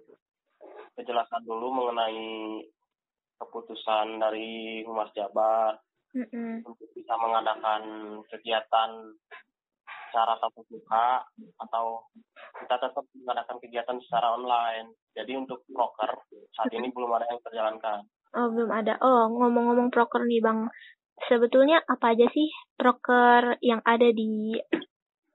kejelasan 0.97 1.45
dulu 1.45 1.69
mengenai 1.73 2.61
keputusan 3.37 4.17
dari 4.17 4.81
Humas 4.81 5.13
Jabar 5.13 5.77
mm-hmm. 6.17 6.65
untuk 6.65 6.89
bisa 6.97 7.13
mengadakan 7.21 7.81
kegiatan 8.29 9.13
secara 10.17 10.33
tatap 10.41 10.65
muka 10.73 11.29
atau 11.61 12.01
kita 12.57 12.75
tetap 12.81 13.05
mengadakan 13.13 13.57
kegiatan 13.61 13.97
secara 14.01 14.33
online. 14.33 14.97
Jadi 15.13 15.37
untuk 15.37 15.61
broker 15.69 16.09
saat 16.57 16.73
ini 16.73 16.89
belum 16.89 17.13
ada 17.13 17.29
yang 17.29 17.37
terjalankan. 17.45 18.01
Oh 18.33 18.49
belum 18.49 18.73
ada. 18.73 18.97
Oh 19.05 19.29
ngomong-ngomong 19.29 19.93
broker 19.93 20.25
nih 20.25 20.41
bang, 20.41 20.73
sebetulnya 21.29 21.85
apa 21.85 22.17
aja 22.17 22.25
sih 22.33 22.49
broker 22.81 23.61
yang 23.61 23.85
ada 23.85 24.09
di 24.09 24.57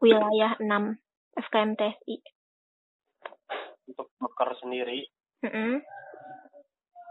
wilayah 0.02 0.58
6 0.58 0.66
FKMTSI? 1.38 2.16
Untuk 3.86 4.10
broker 4.18 4.50
sendiri, 4.58 5.06
Mm 5.42 5.50
-hmm. 5.50 5.74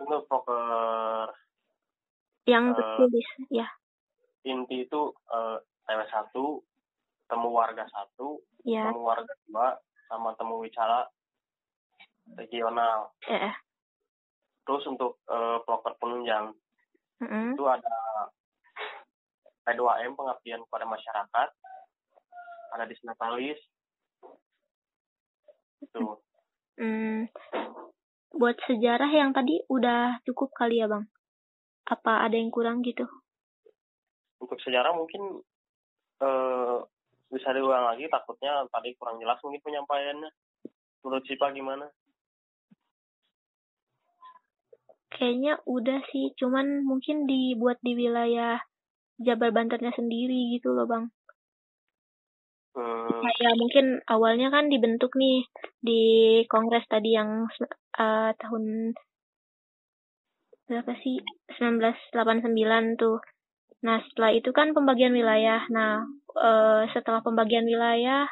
Itu 0.03 0.17
proker 0.27 1.35
yang 2.47 2.71
uh, 2.71 2.75
tertulis 2.75 3.27
ya. 3.47 3.67
Inti 4.43 4.87
itu 4.87 5.15
uh, 5.31 5.59
TW 5.87 5.99
satu, 6.11 6.63
temu 7.31 7.47
warga 7.55 7.87
satu, 7.87 8.43
yeah. 8.67 8.91
temu 8.91 9.07
warga 9.07 9.31
dua, 9.47 9.79
sama 10.11 10.35
temu 10.35 10.59
wicara 10.59 11.07
regional. 12.35 13.15
Yeah. 13.23 13.55
Terus 14.67 14.83
untuk 14.91 15.23
uh, 15.31 15.63
proker 15.63 15.95
penunjang 15.95 16.51
mm 17.23 17.27
-hmm. 17.27 17.47
itu 17.55 17.63
ada 17.63 17.95
P2M 19.63 20.19
pengabdian 20.19 20.61
kepada 20.67 20.85
masyarakat, 20.89 21.49
ada 22.75 22.85
disnatalis, 22.89 23.59
itu. 25.81 26.01
Hmm, 26.81 27.29
buat 28.33 28.57
sejarah 28.65 29.11
yang 29.11 29.35
tadi 29.35 29.61
udah 29.69 30.23
cukup 30.25 30.49
kali 30.55 30.81
ya 30.81 30.89
bang? 30.89 31.05
Apa 31.89 32.25
ada 32.25 32.37
yang 32.37 32.49
kurang 32.49 32.81
gitu? 32.81 33.05
Untuk 34.41 34.57
sejarah 34.65 34.95
mungkin 34.97 35.45
uh, 36.23 36.81
bisa 37.31 37.55
diulang 37.55 37.87
lagi, 37.87 38.11
takutnya 38.11 38.67
tadi 38.69 38.91
kurang 38.99 39.17
jelas 39.23 39.39
mungkin 39.41 39.63
penyampaiannya. 39.63 40.29
Menurut 41.01 41.23
Sipa 41.25 41.49
gimana? 41.55 41.87
Kayaknya 45.11 45.59
udah 45.65 45.99
sih, 46.11 46.35
cuman 46.35 46.83
mungkin 46.83 47.25
dibuat 47.25 47.79
di 47.79 47.95
wilayah 47.95 48.59
Jabar 49.21 49.53
Bantennya 49.53 49.93
sendiri 49.95 50.55
gitu 50.57 50.75
loh 50.75 50.89
bang. 50.89 51.05
Hmm. 52.71 53.27
Ya 53.43 53.51
mungkin 53.59 53.99
awalnya 54.07 54.47
kan 54.47 54.71
dibentuk 54.71 55.11
nih 55.19 55.43
di 55.83 56.01
kongres 56.47 56.87
tadi 56.87 57.19
yang 57.19 57.45
uh, 57.99 58.31
tahun 58.39 58.95
berapa 60.71 60.95
sih 61.03 61.19
1989 61.59 62.95
tuh. 62.95 63.19
Nah 63.81 63.97
setelah 64.09 64.31
itu 64.33 64.49
kan 64.53 64.73
pembagian 64.77 65.13
wilayah. 65.13 65.65
Nah 65.73 66.05
uh, 66.37 66.85
setelah 66.93 67.21
pembagian 67.25 67.65
wilayah 67.65 68.29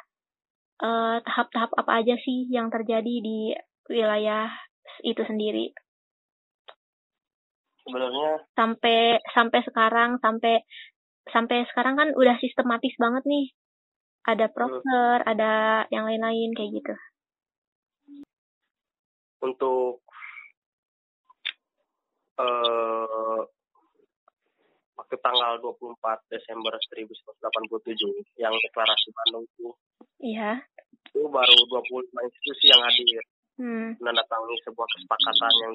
tahap-tahap 1.26 1.76
uh, 1.76 1.80
apa 1.84 1.92
aja 2.00 2.16
sih 2.24 2.48
yang 2.48 2.72
terjadi 2.72 3.16
di 3.20 3.52
wilayah 3.90 4.48
itu 5.04 5.22
sendiri? 5.26 5.76
Sebenarnya 7.84 8.46
sampai 8.54 9.18
sampai 9.34 9.60
sekarang 9.66 10.22
sampai 10.22 10.62
sampai 11.30 11.66
sekarang 11.74 11.98
kan 11.98 12.10
udah 12.14 12.38
sistematis 12.40 12.94
banget 12.98 13.26
nih 13.26 13.48
ada 14.30 14.46
proker, 14.52 15.26
hmm. 15.26 15.32
ada 15.32 15.54
yang 15.90 16.06
lain-lain 16.06 16.54
kayak 16.54 16.72
gitu. 16.78 16.94
Untuk 19.42 20.06
uh, 22.38 23.42
waktu 25.00 25.16
tanggal 25.24 25.56
24 25.64 25.96
Desember 26.28 26.76
1987 26.76 28.36
yang 28.36 28.52
deklarasi 28.52 29.08
Bandung 29.16 29.44
itu. 29.48 29.70
Iya. 30.20 30.60
Itu 31.08 31.32
baru 31.32 31.56
25 31.88 32.28
institusi 32.28 32.68
yang 32.68 32.84
hadir. 32.84 33.24
Hmm. 33.60 33.88
Menandatangani 34.04 34.56
sebuah 34.68 34.88
kesepakatan 34.88 35.54
yang 35.64 35.74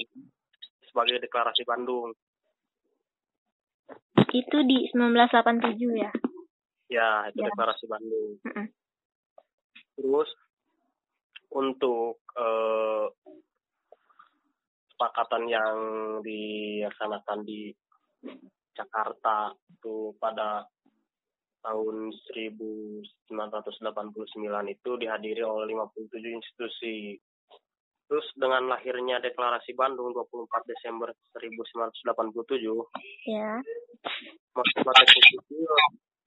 sebagai 0.92 1.16
deklarasi 1.24 1.64
Bandung. 1.64 2.12
Itu 4.34 4.58
di 4.68 4.88
1987 4.92 5.72
ya? 5.96 6.12
Ya, 6.92 7.08
itu 7.32 7.40
ya. 7.40 7.48
deklarasi 7.48 7.84
Bandung. 7.88 8.30
Mm 8.44 8.52
-mm. 8.52 8.66
Terus 9.94 10.30
untuk 11.54 12.18
eh, 12.34 13.06
kesepakatan 14.94 15.44
yang 15.50 15.76
dilaksanakan 16.22 17.38
di 17.46 17.74
Jakarta 18.74 19.54
itu 19.70 20.12
pada 20.18 20.66
tahun 21.64 22.12
1989 22.12 23.32
itu 24.68 24.90
dihadiri 25.00 25.40
oleh 25.40 25.72
57 25.72 26.36
institusi. 26.36 27.16
Terus 28.04 28.26
dengan 28.36 28.68
lahirnya 28.68 29.16
deklarasi 29.24 29.72
Bandung 29.72 30.12
24 30.12 30.44
Desember 30.68 31.08
1987, 31.32 32.60
ya. 33.24 33.64
Sipil 35.24 35.72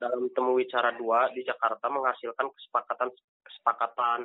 dalam 0.01 0.25
temu 0.33 0.57
wicara 0.57 0.93
dua 0.97 1.29
di 1.33 1.45
Jakarta 1.45 1.85
menghasilkan 1.89 2.49
kesepakatan 2.53 3.09
kesepakatan 3.45 4.19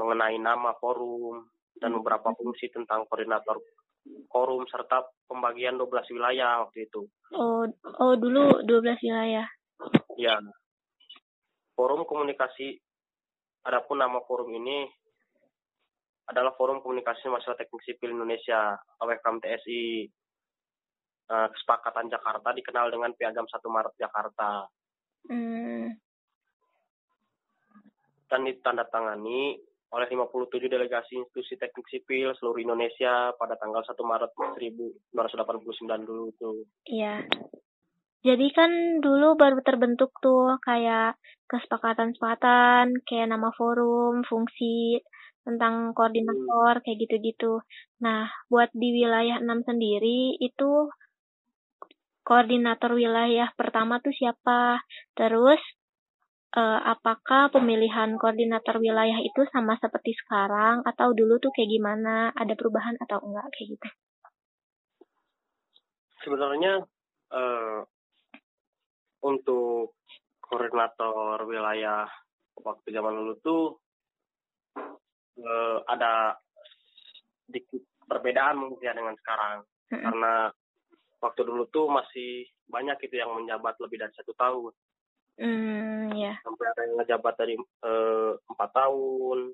mengenai 0.00 0.36
nama 0.40 0.72
forum 0.80 1.44
dan 1.78 1.92
beberapa 1.96 2.32
fungsi 2.36 2.68
tentang 2.72 3.04
koordinator 3.08 3.60
forum 4.28 4.68
serta 4.68 5.04
pembagian 5.24 5.80
12 5.80 6.14
wilayah 6.14 6.64
waktu 6.64 6.88
itu. 6.88 7.08
Oh, 7.34 7.64
oh 8.00 8.14
dulu 8.14 8.62
12 8.64 9.04
wilayah. 9.04 9.46
Ya. 10.20 10.36
Forum 11.74 12.06
komunikasi 12.06 12.78
adapun 13.64 13.98
nama 13.98 14.22
forum 14.22 14.52
ini 14.54 14.86
adalah 16.24 16.56
Forum 16.56 16.80
Komunikasi 16.80 17.28
Masyarakat 17.28 17.68
Teknik 17.68 17.84
Sipil 17.84 18.16
Indonesia 18.16 18.80
atau 18.96 19.36
TSI 19.44 20.08
uh, 21.28 21.48
kesepakatan 21.52 22.08
Jakarta 22.08 22.48
dikenal 22.56 22.88
dengan 22.88 23.12
Piagam 23.12 23.44
1 23.44 23.52
Maret 23.52 23.94
Jakarta. 24.00 24.64
Hmm. 25.28 25.92
Dan 28.24 28.40
ditandatangani 28.48 29.60
oleh 29.94 30.10
57 30.10 30.66
delegasi 30.66 31.14
institusi 31.22 31.54
teknik 31.54 31.86
sipil 31.86 32.34
seluruh 32.34 32.58
Indonesia 32.58 33.30
pada 33.38 33.54
tanggal 33.54 33.86
1 33.86 33.94
Maret 34.02 34.30
1989 34.34 36.02
dulu 36.02 36.22
itu. 36.34 36.50
Iya. 36.90 37.22
Jadi 38.24 38.46
kan 38.56 38.98
dulu 39.04 39.38
baru 39.38 39.62
terbentuk 39.62 40.10
tuh 40.18 40.58
kayak 40.64 41.14
kesepakatan-kesepakatan, 41.46 43.04
kayak 43.06 43.28
nama 43.30 43.52
forum, 43.54 44.24
fungsi, 44.24 44.98
tentang 45.44 45.92
koordinator, 45.92 46.80
kayak 46.80 47.04
gitu-gitu. 47.04 47.60
Nah, 48.00 48.32
buat 48.48 48.72
di 48.72 48.96
wilayah 48.96 49.38
6 49.44 49.68
sendiri 49.68 50.40
itu 50.40 50.88
koordinator 52.24 52.96
wilayah 52.96 53.52
pertama 53.52 54.00
tuh 54.00 54.16
siapa, 54.16 54.80
terus 55.12 55.60
eh, 56.54 56.80
apakah 56.94 57.50
pemilihan 57.50 58.14
koordinator 58.16 58.78
wilayah 58.78 59.18
itu 59.20 59.42
sama 59.50 59.74
seperti 59.82 60.14
sekarang? 60.24 60.86
Atau 60.86 61.12
dulu 61.12 61.42
tuh 61.42 61.50
kayak 61.50 61.70
gimana? 61.70 62.30
Ada 62.34 62.54
perubahan 62.54 62.94
atau 63.02 63.18
enggak? 63.26 63.46
Kayak 63.54 63.68
gitu? 63.78 63.88
sebenarnya 66.24 66.80
eh, 67.36 67.80
untuk 69.20 70.00
koordinator 70.40 71.44
wilayah 71.44 72.08
waktu 72.64 72.88
zaman 72.88 73.12
dulu 73.12 73.32
tuh 73.44 73.64
eh, 75.36 75.78
ada 75.84 76.40
sedikit 77.44 77.84
perbedaan 78.08 78.56
mungkin 78.56 78.80
ya 78.80 78.96
dengan 78.96 79.14
sekarang. 79.20 79.68
Karena 79.94 80.48
waktu 81.20 81.40
dulu 81.44 81.68
tuh 81.70 81.86
masih 81.92 82.48
banyak 82.66 82.96
itu 83.04 83.20
yang 83.20 83.30
menjabat 83.36 83.76
lebih 83.78 84.00
dari 84.00 84.12
satu 84.16 84.32
tahun 84.34 84.72
Hmm, 85.34 86.14
ya. 86.14 86.38
sampai 86.46 86.66
ada 86.70 86.80
yang 86.86 86.94
ngejabat 87.02 87.34
dari 87.34 87.54
eh, 87.58 88.32
empat 88.38 88.70
tahun 88.70 89.50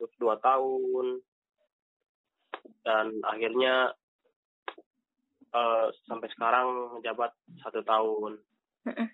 terus 0.00 0.12
dua 0.16 0.40
tahun 0.40 1.20
dan 2.80 3.06
akhirnya 3.28 3.92
eh, 5.52 5.86
sampai 6.08 6.28
sekarang 6.32 6.96
ngejabat 6.96 7.28
satu 7.60 7.84
tahun 7.84 8.40
Mm-mm. 8.88 9.08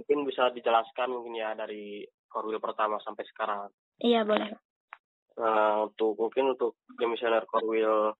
mungkin 0.00 0.18
bisa 0.24 0.48
dijelaskan 0.56 1.12
mungkin 1.12 1.36
ya 1.36 1.52
dari 1.52 2.08
korwil 2.32 2.60
pertama 2.60 2.96
sampai 3.04 3.28
sekarang 3.28 3.68
Iya, 3.98 4.22
boleh. 4.22 4.54
Nah, 5.38 5.90
untuk 5.90 6.14
mungkin 6.18 6.54
untuk 6.54 6.78
demisioner 6.98 7.42
korwil 7.50 8.14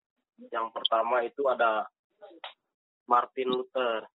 yang 0.51 0.71
pertama 0.75 1.23
itu 1.23 1.47
ada 1.47 1.87
Martin 3.07 3.51
Luther 3.55 4.07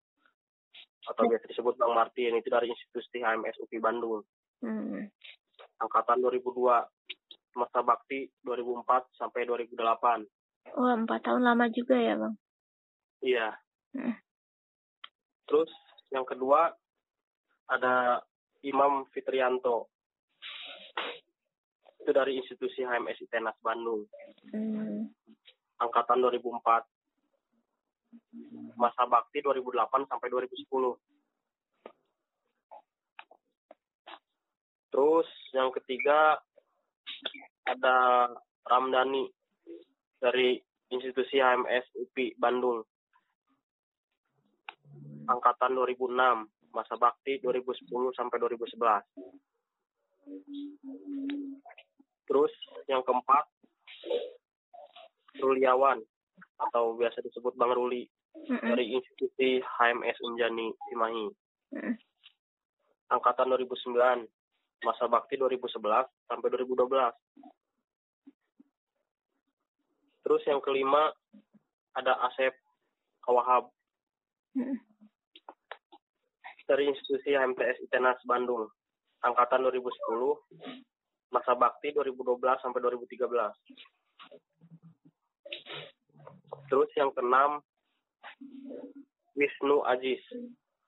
atau 1.03 1.27
biasa 1.27 1.45
disebut 1.45 1.75
Bang 1.75 1.93
Martin 1.93 2.37
itu 2.37 2.47
dari 2.47 2.71
institusi 2.71 3.19
HMS 3.19 3.59
UPI 3.59 3.79
Bandung 3.79 4.23
Hmm. 4.63 5.11
angkatan 5.77 6.23
2002 6.23 6.87
masa 7.53 7.79
bakti 7.83 8.31
2004 8.41 9.11
sampai 9.13 9.43
2008 9.43 10.23
Oh, 10.79 10.87
empat 10.87 11.27
tahun 11.27 11.43
lama 11.43 11.67
juga 11.67 11.99
ya, 11.99 12.15
Bang? 12.15 12.35
iya 13.19 13.51
Hmm. 13.91 14.15
terus 15.45 15.69
yang 16.09 16.23
kedua 16.23 16.71
ada 17.67 18.23
Imam 18.63 19.03
Fitrianto 19.11 19.91
itu 21.99 22.11
dari 22.11 22.35
institusi 22.35 22.83
HMS 22.83 23.19
ITENAS 23.21 23.59
Bandung 23.59 24.07
Hmm. 24.47 25.11
angkatan 25.77 26.23
2004 26.23 26.87
masa 28.77 29.05
bakti 29.05 29.39
2008 29.41 30.09
sampai 30.09 30.27
2010 30.29 30.97
terus 34.93 35.29
yang 35.53 35.73
ketiga 35.73 36.37
ada 37.65 38.29
Ramdhani 38.63 39.27
dari 40.21 40.55
institusi 40.93 41.41
HMS 41.41 41.89
UPI 41.99 42.37
Bandung. 42.39 42.85
Angkatan 45.27 45.75
2006 45.75 46.13
masa 46.73 46.97
bakti 46.97 47.39
2010 47.39 47.89
sampai 48.17 48.37
2011 48.41 49.05
terus 52.25 52.49
yang 52.89 53.05
keempat 53.05 53.45
Ruliawan 55.37 56.01
atau 56.69 56.95
biasa 56.95 57.19
disebut 57.21 57.53
Bang 57.55 57.73
Ruli 57.75 58.07
Mm-mm. 58.47 58.69
dari 58.73 58.95
institusi 58.95 59.59
HMS 59.59 60.17
Unjani 60.23 60.71
Cimahi 60.89 61.27
Mm. 61.73 61.97
angkatan 63.09 63.49
2009 63.49 64.29
masa 64.85 65.09
bakti 65.09 65.41
2011 65.41 66.05
sampai 66.29 66.47
2012 66.53 66.85
terus 70.21 70.45
yang 70.45 70.61
kelima 70.61 71.09
ada 71.97 72.13
Asep 72.29 72.53
Kawahab 73.25 73.73
Mm. 74.53 74.77
dari 76.69 76.93
institusi 76.93 77.33
HMTS 77.33 77.89
ITENAS 77.89 78.21
Bandung 78.23 78.69
angkatan 79.25 79.65
2010 79.65 80.37
masa 81.33 81.57
bakti 81.57 81.89
2012 81.89 82.37
sampai 82.61 82.79
2013 82.85 83.49
terus 86.69 86.89
yang 86.97 87.09
keenam 87.15 87.59
Wisnu 89.33 89.81
Ajis 89.87 90.21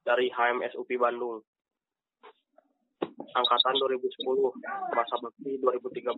dari 0.06 0.30
HMS 0.30 0.78
UPI 0.78 1.02
Bandung. 1.02 1.42
Angkatan 3.16 3.76
2010 3.80 4.96
masa 4.96 5.16
bakti 5.20 5.58
2013 5.60 6.14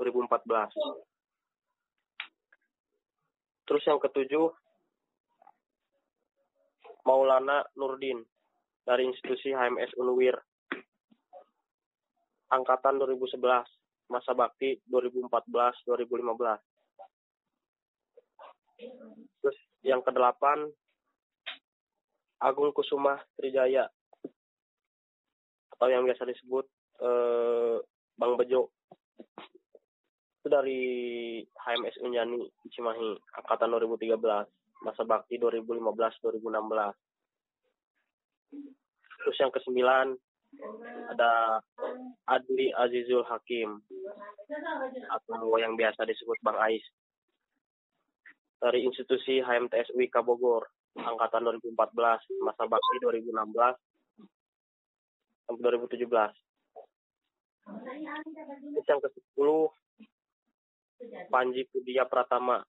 2014 0.00 0.72
terus 3.68 3.84
yang 3.84 4.00
ketujuh 4.00 4.48
Maulana 7.06 7.62
Nurdin 7.76 8.24
dari 8.82 9.06
institusi 9.06 9.52
HMS 9.52 9.94
Unwir 10.00 10.34
angkatan 12.50 12.98
2011 12.98 13.38
masa 14.10 14.32
bakti 14.34 14.80
2014 14.88 15.28
2015 15.86 16.69
terus 19.40 19.58
yang 19.84 20.00
kedelapan 20.04 20.68
Agung 22.40 22.72
Kusuma 22.72 23.20
Trijaya. 23.36 23.84
Atau 25.76 25.88
yang 25.92 26.04
biasa 26.08 26.24
disebut 26.24 26.64
eh, 27.04 27.76
Bang 28.16 28.36
Bejo. 28.40 28.72
Itu 30.40 30.48
dari 30.48 30.80
HMS 31.44 32.00
Unjani 32.00 32.48
Cimahi 32.72 33.20
angkatan 33.36 33.76
2013 33.76 34.16
masa 34.80 35.04
bakti 35.04 35.36
2015 35.36 35.84
2016 35.84 36.40
terus 39.20 39.36
yang 39.36 39.52
kesembilan 39.52 40.16
ada 41.12 41.60
Adli 42.26 42.72
Azizul 42.74 43.22
Hakim. 43.28 43.78
Atau 45.12 45.54
yang 45.60 45.78
biasa 45.78 46.08
disebut 46.08 46.40
Bang 46.42 46.58
Ais 46.58 46.82
dari 48.60 48.84
institusi 48.84 49.40
HMTS 49.40 49.96
UIK 49.96 50.20
Bogor 50.20 50.68
angkatan 51.00 51.48
2014 51.48 52.44
masa 52.44 52.68
bakti 52.68 52.96
2016 53.00 53.32
sampai 55.48 55.62
2017 55.80 56.04
terus 58.76 58.86
yang 58.86 59.00
ke-10 59.00 59.48
Panji 61.32 61.64
Pudia 61.72 62.04
Pratama 62.04 62.60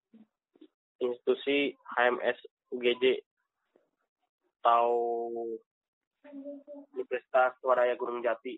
institusi 1.04 1.76
HMS 2.00 2.40
UGJ 2.72 3.20
atau 4.64 4.88
Universitas 6.96 7.52
Swadaya 7.60 7.98
Gunung 8.00 8.24
Jati 8.24 8.56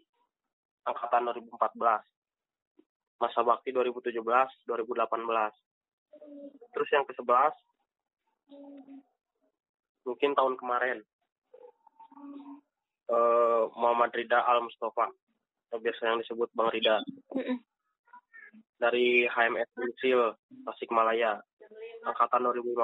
angkatan 0.86 1.34
2014 1.34 3.18
masa 3.18 3.40
bakti 3.42 3.72
2017 3.74 4.22
2018 4.22 5.73
terus 6.74 6.90
yang 6.92 7.06
ke-11 7.06 7.54
mungkin 10.04 10.32
tahun 10.36 10.56
kemarin 10.60 10.98
eh, 13.10 13.64
Muhammad 13.78 14.12
Rida 14.12 14.44
Al 14.44 14.64
Mustafa 14.66 15.10
atau 15.70 15.82
biasa 15.82 16.02
yang 16.06 16.22
disebut 16.22 16.54
Bang 16.54 16.70
Rida. 16.70 17.02
Dari 18.78 19.26
HMS 19.26 19.70
Insil 19.80 20.38
Tasikmalaya 20.68 21.40
angkatan 22.04 22.46
2015 22.46 22.78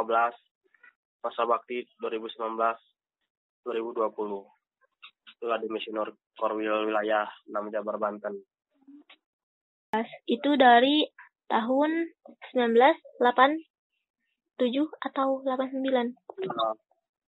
masa 1.19 1.41
bakti 1.43 1.83
2019 1.99 2.55
2020 3.67 4.09
itu 5.39 5.45
ada 5.47 5.67
misioner 5.69 6.09
Korwil 6.39 6.87
wilayah 6.89 7.27
6 7.45 7.69
Jabar 7.69 7.99
Banten. 7.99 8.41
Itu 10.25 10.55
dari 10.55 11.03
tahun 11.49 11.91
1987 12.53 13.17
atau 15.01 15.27
89? 15.43 16.13
Nah, 16.45 16.73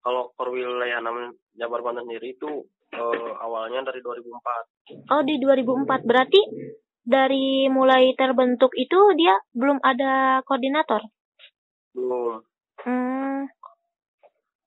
kalau 0.01 0.31
Korwil 0.39 0.79
wilayah 0.79 1.03
6 1.03 1.35
Jabar 1.59 1.81
Banten 1.83 2.07
sendiri 2.07 2.33
itu 2.33 2.51
eh, 2.95 3.31
awalnya 3.43 3.83
dari 3.85 4.01
2004 4.01 5.11
Oh, 5.11 5.23
di 5.25 5.41
2004. 5.41 6.05
Berarti 6.05 6.41
dari 7.01 7.69
mulai 7.69 8.13
terbentuk 8.17 8.73
itu 8.77 8.97
dia 9.17 9.37
belum 9.53 9.81
ada 9.81 10.41
koordinator? 10.45 11.05
belum 11.95 12.43
Hmm. 12.85 13.49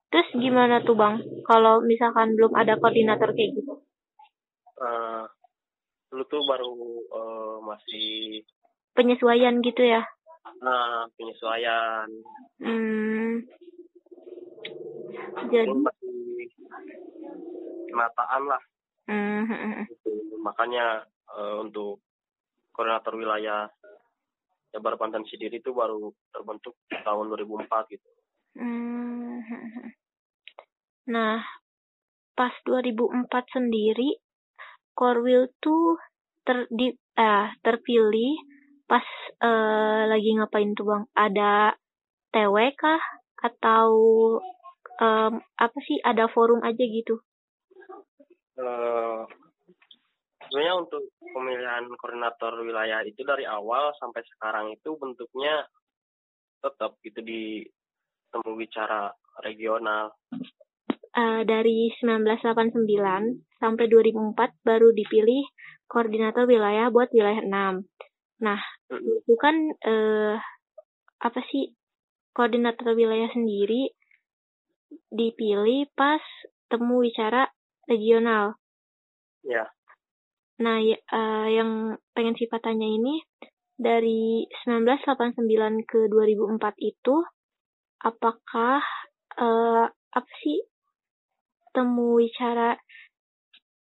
Terus 0.09 0.25
gimana 0.33 0.81
tuh 0.81 0.97
Bang? 0.97 1.21
Kalau 1.45 1.85
misalkan 1.85 2.33
belum 2.33 2.55
ada 2.57 2.79
koordinator 2.81 3.29
kayak 3.35 3.51
gitu? 3.61 3.73
eh, 4.77 5.23
dulu 6.09 6.23
tuh 6.25 6.41
baru 6.47 6.73
eh, 7.13 7.57
masih 7.61 8.07
Penyesuaian 8.97 9.61
gitu 9.61 9.85
ya? 9.85 10.01
nah, 10.57 11.05
penyesuaian 11.13 12.09
Hmm. 12.57 13.45
Jadi, 15.53 15.69
Dulu 15.69 15.85
masih 15.85 16.49
penataan 17.93 18.43
lah. 18.49 18.61
Hmm. 19.05 19.85
Gitu. 19.85 20.41
Makanya 20.41 21.05
eh, 21.37 21.55
untuk 21.61 22.01
koordinator 22.73 23.13
wilayah 23.13 23.69
Jabar 24.73 24.97
Banten 24.97 25.21
sendiri 25.29 25.61
itu 25.61 25.69
baru 25.69 26.09
terbentuk 26.33 26.73
tahun 26.89 27.29
2004 27.29 27.93
gitu. 27.93 28.09
Hmm. 28.57 29.45
Nah, 31.13 31.45
pas 32.33 32.53
2004 32.65 33.29
sendiri, 33.53 34.17
Korwil 34.97 35.53
tuh 35.61 36.01
ter, 36.41 36.65
di, 36.73 36.89
eh, 36.97 37.47
terpilih 37.61 38.56
pas 38.87 39.03
eh, 39.43 40.01
lagi 40.07 40.29
ngapain 40.39 40.71
tuh 40.73 40.87
bang? 40.87 41.03
Ada 41.13 41.75
TW 42.31 42.55
kah? 42.79 43.03
Atau 43.43 43.89
em, 44.97 45.33
apa 45.43 45.77
sih? 45.83 45.99
Ada 46.01 46.31
forum 46.31 46.63
aja 46.63 46.81
gitu? 46.81 47.19
Eh, 48.57 49.21
sebenarnya 50.47 50.73
untuk 50.79 51.03
pemilihan 51.21 51.85
koordinator 51.99 52.63
wilayah 52.63 53.03
itu 53.05 53.21
dari 53.21 53.45
awal 53.45 53.93
sampai 53.99 54.23
sekarang 54.25 54.73
itu 54.73 54.95
bentuknya 54.97 55.67
tetap 56.63 56.97
gitu 57.05 57.21
di 57.21 57.61
temu 58.33 58.57
bicara 58.57 59.13
regional. 59.45 60.15
Eh, 61.17 61.41
dari 61.45 61.93
1989 62.01 63.45
sampai 63.61 63.85
2004 63.89 64.53
baru 64.65 64.89
dipilih 64.93 65.45
koordinator 65.85 66.49
wilayah 66.49 66.89
buat 66.89 67.13
wilayah 67.13 67.43
6. 67.43 67.85
Nah. 68.41 68.76
Itu 68.91 69.33
kan 69.35 69.55
eh, 69.83 70.35
apa 71.19 71.39
sih 71.51 71.75
koordinator 72.31 72.93
wilayah 72.95 73.27
sendiri 73.33 73.91
dipilih 75.11 75.89
pas 75.97 76.23
temu 76.71 77.03
bicara 77.03 77.49
regional. 77.89 78.55
Ya, 79.43 79.67
Nah, 80.57 80.81
ya- 80.81 81.03
eh, 81.13 81.47
yang 81.61 82.01
pengen 82.17 82.33
sifat 82.33 82.65
tanya 82.65 82.87
ini 82.89 83.21
dari 83.77 84.49
1989 84.65 85.85
ke 85.85 86.09
2004 86.09 86.73
itu 86.81 87.15
apakah 88.01 88.81
eh, 89.37 89.85
apa 89.91 90.31
sih 90.41 90.57
temu 91.77 92.17
bicara 92.17 92.73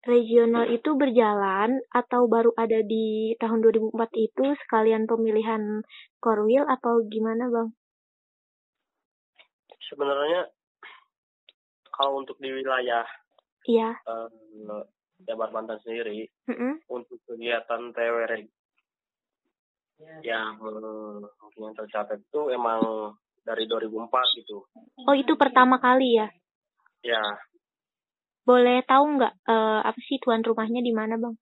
regional 0.06 0.66
itu 0.70 0.98
berjalan 0.98 1.78
atau 1.94 2.26
baru 2.26 2.52
ada 2.58 2.82
di 2.82 3.38
tahun 3.38 3.62
2004 3.62 3.94
itu 4.18 4.46
sekalian 4.66 5.06
pemilihan 5.06 5.86
Korwil 6.18 6.66
atau 6.66 7.06
gimana, 7.06 7.50
Bang? 7.50 7.76
sebenarnya 9.92 10.48
kalau 11.92 12.24
untuk 12.24 12.40
di 12.40 12.48
wilayah 12.48 13.04
Iya. 13.68 13.94
eh, 13.94 14.84
Jabar 15.22 15.54
Banten 15.54 15.78
sendiri 15.86 16.26
Mm-mm. 16.50 16.82
untuk 16.90 17.20
kegiatan 17.30 17.94
TWR 17.94 18.32
yang 20.26 20.58
eh, 20.58 21.22
yang 21.62 21.74
tercatat 21.78 22.18
itu 22.18 22.42
emang 22.50 23.14
dari 23.46 23.70
2004 23.70 24.40
gitu. 24.42 24.66
Oh, 25.06 25.14
itu 25.14 25.38
pertama 25.38 25.78
kali 25.78 26.18
ya? 26.18 26.28
Ya, 27.06 27.22
Boleh 28.42 28.82
tahu 28.86 29.22
nggak 29.22 29.34
eh, 29.48 29.80
apa 29.86 30.00
sih 30.06 30.18
tuan 30.22 30.42
rumahnya 30.42 30.82
di 30.82 30.94
mana, 30.94 31.16
Bang? 31.18 31.38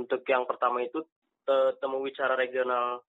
untuk 0.00 0.22
yang 0.24 0.48
pertama 0.48 0.80
itu 0.80 1.02
temu 1.82 1.98
bicara 2.06 2.38
regional 2.38 3.02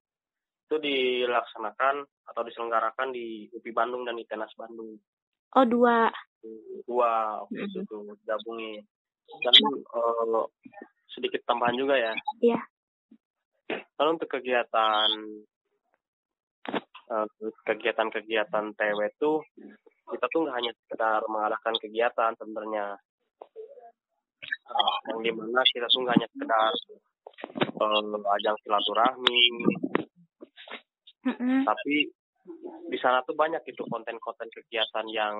itu 0.65 0.75
dilaksanakan 0.81 2.03
atau 2.31 2.41
diselenggarakan 2.47 3.11
di 3.11 3.51
UPI 3.51 3.71
Bandung 3.75 4.07
dan 4.07 4.17
ITENAS 4.17 4.55
Bandung. 4.55 4.97
Oh, 5.51 5.67
dua. 5.67 6.07
Dua 6.87 7.43
waktu 7.43 7.67
itu 7.67 7.83
tuh 7.85 8.07
gabungi. 8.23 8.79
Dan 9.43 9.55
eh, 9.75 10.43
sedikit 11.11 11.43
tambahan 11.43 11.75
juga 11.75 11.99
ya. 11.99 12.15
Iya. 12.39 12.59
Kalau 13.99 14.15
untuk 14.15 14.31
kegiatan 14.31 15.09
eh, 17.19 17.27
kegiatan-kegiatan 17.67 18.65
TW 18.71 18.99
itu 19.11 19.31
kita 20.11 20.25
tuh 20.27 20.39
nggak 20.43 20.57
hanya 20.59 20.71
sekedar 20.83 21.21
mengadakan 21.31 21.75
kegiatan 21.79 22.31
sebenarnya. 22.35 22.85
Eh, 24.71 24.95
yang 25.11 25.19
di 25.23 25.31
mana 25.31 25.61
kita 25.71 25.87
tuh 25.87 25.99
nggak 26.03 26.15
hanya 26.19 26.29
sekedar 26.31 26.71
eh, 27.55 28.33
ajang 28.39 28.57
silaturahmi. 28.63 29.43
Tapi 31.65 31.95
di 32.89 32.97
sana 32.97 33.21
tuh 33.23 33.37
banyak 33.37 33.61
itu 33.69 33.85
konten-konten 33.85 34.49
kegiatan 34.49 35.05
yang 35.13 35.35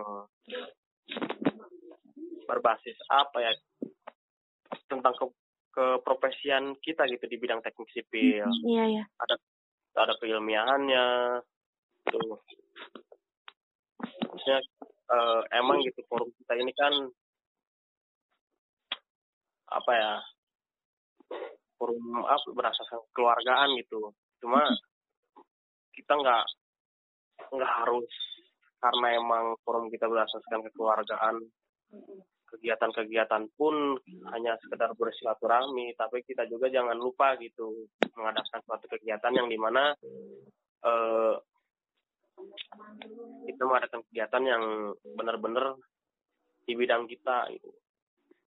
berbasis 2.46 2.98
apa 3.10 3.38
ya 3.42 3.52
tentang 4.86 5.16
ke 5.16 5.26
keprofesian 5.72 6.76
kita 6.84 7.08
gitu 7.08 7.26
di 7.32 7.40
bidang 7.40 7.64
teknik 7.64 7.88
sipil. 7.96 8.44
Iya, 8.68 8.84
iya. 8.92 9.04
ada 9.24 9.36
ada 9.96 10.14
keilmiahannya 10.20 11.06
tuh 12.12 12.44
maksudnya 14.42 14.60
eh, 15.14 15.42
emang 15.62 15.86
gitu 15.86 16.02
forum 16.10 16.34
kita 16.42 16.58
ini 16.58 16.74
kan 16.74 16.94
apa 19.70 19.92
ya 19.94 20.14
forum 21.78 22.26
apa 22.26 22.42
berasaskan 22.50 23.06
keluargaan 23.14 23.78
gitu. 23.78 24.10
Cuma 24.42 24.66
kita 25.94 26.18
nggak 26.18 26.46
nggak 27.54 27.74
harus 27.86 28.10
karena 28.82 29.08
emang 29.14 29.54
forum 29.62 29.94
kita 29.94 30.10
berasaskan 30.10 30.66
kekeluargaan 30.74 31.38
kegiatan-kegiatan 32.50 33.46
pun 33.54 33.96
hanya 34.34 34.58
sekedar 34.58 34.90
bersilaturahmi 34.98 35.94
tapi 35.94 36.26
kita 36.26 36.50
juga 36.50 36.68
jangan 36.68 36.98
lupa 36.98 37.38
gitu 37.38 37.86
mengadakan 38.18 38.60
suatu 38.66 38.90
kegiatan 38.90 39.38
yang 39.38 39.48
di 39.48 39.60
mana 39.62 39.94
eh, 40.82 41.36
kita 43.48 43.62
mengadakan 43.66 44.02
kegiatan 44.10 44.44
yang 44.46 44.64
benar-benar 45.18 45.76
di 46.66 46.74
bidang 46.78 47.10
kita 47.10 47.50
gitu 47.54 47.70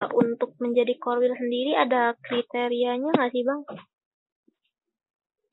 Untuk 0.04 0.60
menjadi 0.60 1.00
korwil 1.00 1.32
sendiri 1.32 1.80
ada 1.80 2.12
kriterianya 2.20 3.08
nggak 3.08 3.32
sih, 3.32 3.44
Bang? 3.48 3.64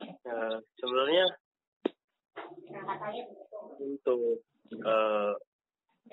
Eh, 0.02 0.56
sebenarnya 0.74 1.26
untuk 3.78 4.42
eh, 4.74 5.32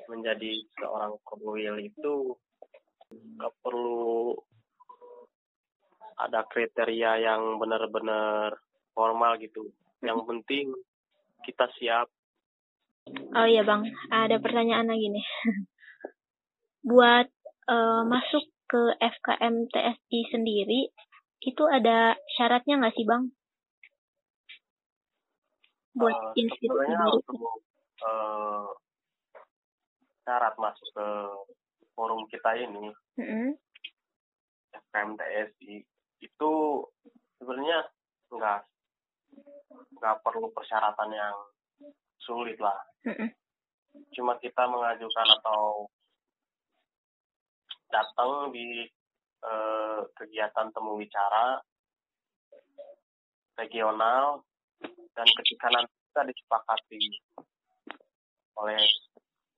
menjadi 0.05 0.53
seorang 0.77 1.17
korwil 1.25 1.81
itu 1.81 2.37
nggak 3.09 3.53
perlu 3.65 4.37
ada 6.17 6.45
kriteria 6.49 7.21
yang 7.21 7.61
benar-benar 7.61 8.57
formal 8.97 9.37
gitu. 9.37 9.69
Yang 10.01 10.19
penting 10.25 10.65
kita 11.45 11.65
siap. 11.77 12.07
Oh 13.37 13.47
iya, 13.47 13.63
Bang. 13.63 13.87
Ada 14.11 14.39
pertanyaan 14.41 14.87
lagi 14.87 15.07
nih. 15.11 15.27
Buat 16.91 17.27
eh, 17.69 18.01
masuk 18.07 18.45
ke 18.67 18.81
FKM 18.99 19.71
TSI 19.71 20.19
sendiri, 20.31 20.91
itu 21.39 21.63
ada 21.71 22.19
syaratnya 22.35 22.83
nggak 22.83 22.95
sih, 22.95 23.07
Bang? 23.07 23.31
Buat 25.97 26.13
Eh, 26.13 26.45
institusi 26.45 26.93
untuk 26.93 27.57
eh, 28.03 28.67
syarat 30.27 30.53
masuk 30.59 30.89
ke 30.91 31.07
forum 31.97 32.27
kita 32.29 32.53
ini 32.59 32.93
Mm-mm. 33.17 33.57
FKM 34.69 35.17
TSI 35.17 35.81
itu 36.21 36.51
sebenarnya 37.41 37.87
nggak 38.29 38.59
nggak 39.71 40.19
perlu 40.23 40.51
persyaratan 40.53 41.11
yang 41.11 41.35
sulit 42.21 42.57
lah. 42.59 42.77
Mm-mm. 43.07 43.29
Cuma 44.13 44.37
kita 44.39 44.67
mengajukan 44.67 45.27
atau 45.41 45.87
datang 47.87 48.51
di 48.51 48.85
eh, 49.41 49.99
kegiatan 50.15 50.67
temu 50.75 50.99
bicara 50.99 51.57
regional 53.57 54.43
dan 55.17 55.27
ketika 55.41 55.67
nanti 55.73 55.93
kita 56.13 56.21
disepakati 56.29 57.03
oleh 58.57 58.81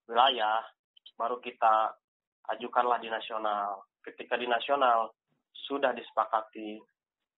wilayah 0.08 0.64
baru 1.20 1.36
kita 1.44 2.00
ajukanlah 2.56 2.98
di 3.04 3.12
nasional. 3.12 3.84
Ketika 4.00 4.40
di 4.40 4.48
nasional 4.48 5.12
sudah 5.68 5.92
disepakati 5.92 6.80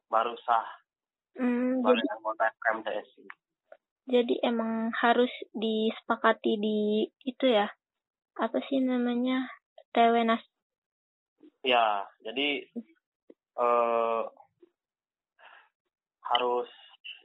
baru 0.06 0.38
sah 0.46 0.68
Hmm, 1.40 1.80
jadi, 1.80 2.04
anggota 2.12 2.46
jadi 4.12 4.36
emang 4.44 4.92
harus 4.92 5.32
disepakati 5.56 6.60
di 6.60 7.08
itu 7.24 7.46
ya? 7.48 7.72
Apa 8.36 8.60
sih 8.68 8.84
namanya? 8.84 9.48
TWNAS. 9.96 10.44
Ya, 11.64 12.04
jadi 12.26 12.68
eh, 13.56 14.24
harus 16.32 16.70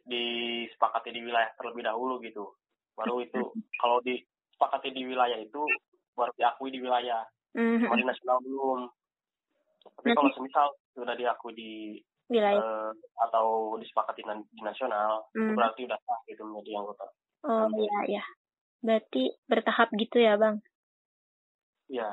disepakati 0.07 1.11
di 1.11 1.21
wilayah 1.27 1.51
terlebih 1.59 1.83
dahulu 1.83 2.23
gitu. 2.23 2.55
Baru 2.95 3.23
itu 3.23 3.41
kalau 3.83 3.99
disepakati 4.07 4.95
di 4.95 5.03
wilayah 5.07 5.39
itu 5.43 5.63
baru 6.15 6.31
diakui 6.39 6.71
di 6.71 6.79
wilayah. 6.79 7.27
Mhm. 7.59 7.91
Kalau 7.91 7.97
di 7.99 8.07
nasional 8.07 8.39
belum. 8.45 8.81
Tapi 9.87 10.07
Nanti- 10.13 10.19
kalau 10.19 10.31
semisal 10.37 10.67
sudah 10.95 11.15
diakui 11.19 11.53
di 11.57 11.73
Wilayah. 12.27 12.59
eh, 12.59 12.91
atau 13.23 13.79
disepakati 13.79 14.27
di 14.27 14.63
nasional, 14.63 15.27
itu 15.31 15.39
Hmm. 15.39 15.55
berarti 15.55 15.87
udah 15.87 15.99
sah 16.03 16.21
gitu 16.27 16.43
menjadi 16.43 16.83
anggota. 16.83 17.05
Oh 17.47 17.71
iya 17.79 18.19
ya. 18.19 18.25
Berarti 18.83 19.31
bertahap 19.47 19.89
gitu 19.95 20.19
ya 20.19 20.35
bang. 20.35 20.59
Iya. 21.87 22.11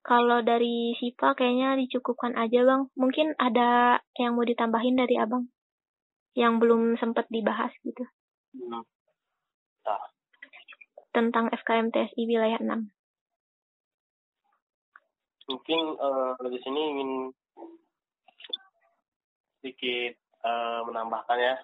Kalau 0.00 0.40
dari 0.40 0.96
SIPA 0.96 1.36
kayaknya 1.36 1.76
dicukupkan 1.76 2.32
aja 2.32 2.64
bang. 2.64 2.88
Mungkin 2.96 3.36
ada 3.36 4.00
yang 4.16 4.40
mau 4.40 4.48
ditambahin 4.48 4.96
dari 4.96 5.20
abang 5.20 5.52
yang 6.32 6.62
belum 6.62 6.94
sempat 6.96 7.26
dibahas 7.28 7.74
gitu 7.82 8.06
Hmm. 8.54 8.80
Nah, 9.84 10.02
tentang 11.12 11.52
FKM 11.52 11.92
TSI 11.92 12.22
wilayah 12.24 12.56
6. 12.62 12.88
mungkin 15.48 15.80
eh, 15.96 16.32
di 16.48 16.58
sini 16.60 16.80
ingin 16.92 17.10
sedikit 19.58 20.14
eh, 20.18 20.80
menambahkan 20.86 21.38
ya 21.38 21.56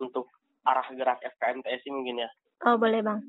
untuk 0.00 0.32
arah 0.64 0.88
gerak 0.92 1.20
FKM 1.20 1.64
TSI 1.64 1.88
mungkin 1.92 2.24
ya. 2.24 2.30
Oh 2.68 2.76
boleh 2.76 3.00
bang. 3.00 3.20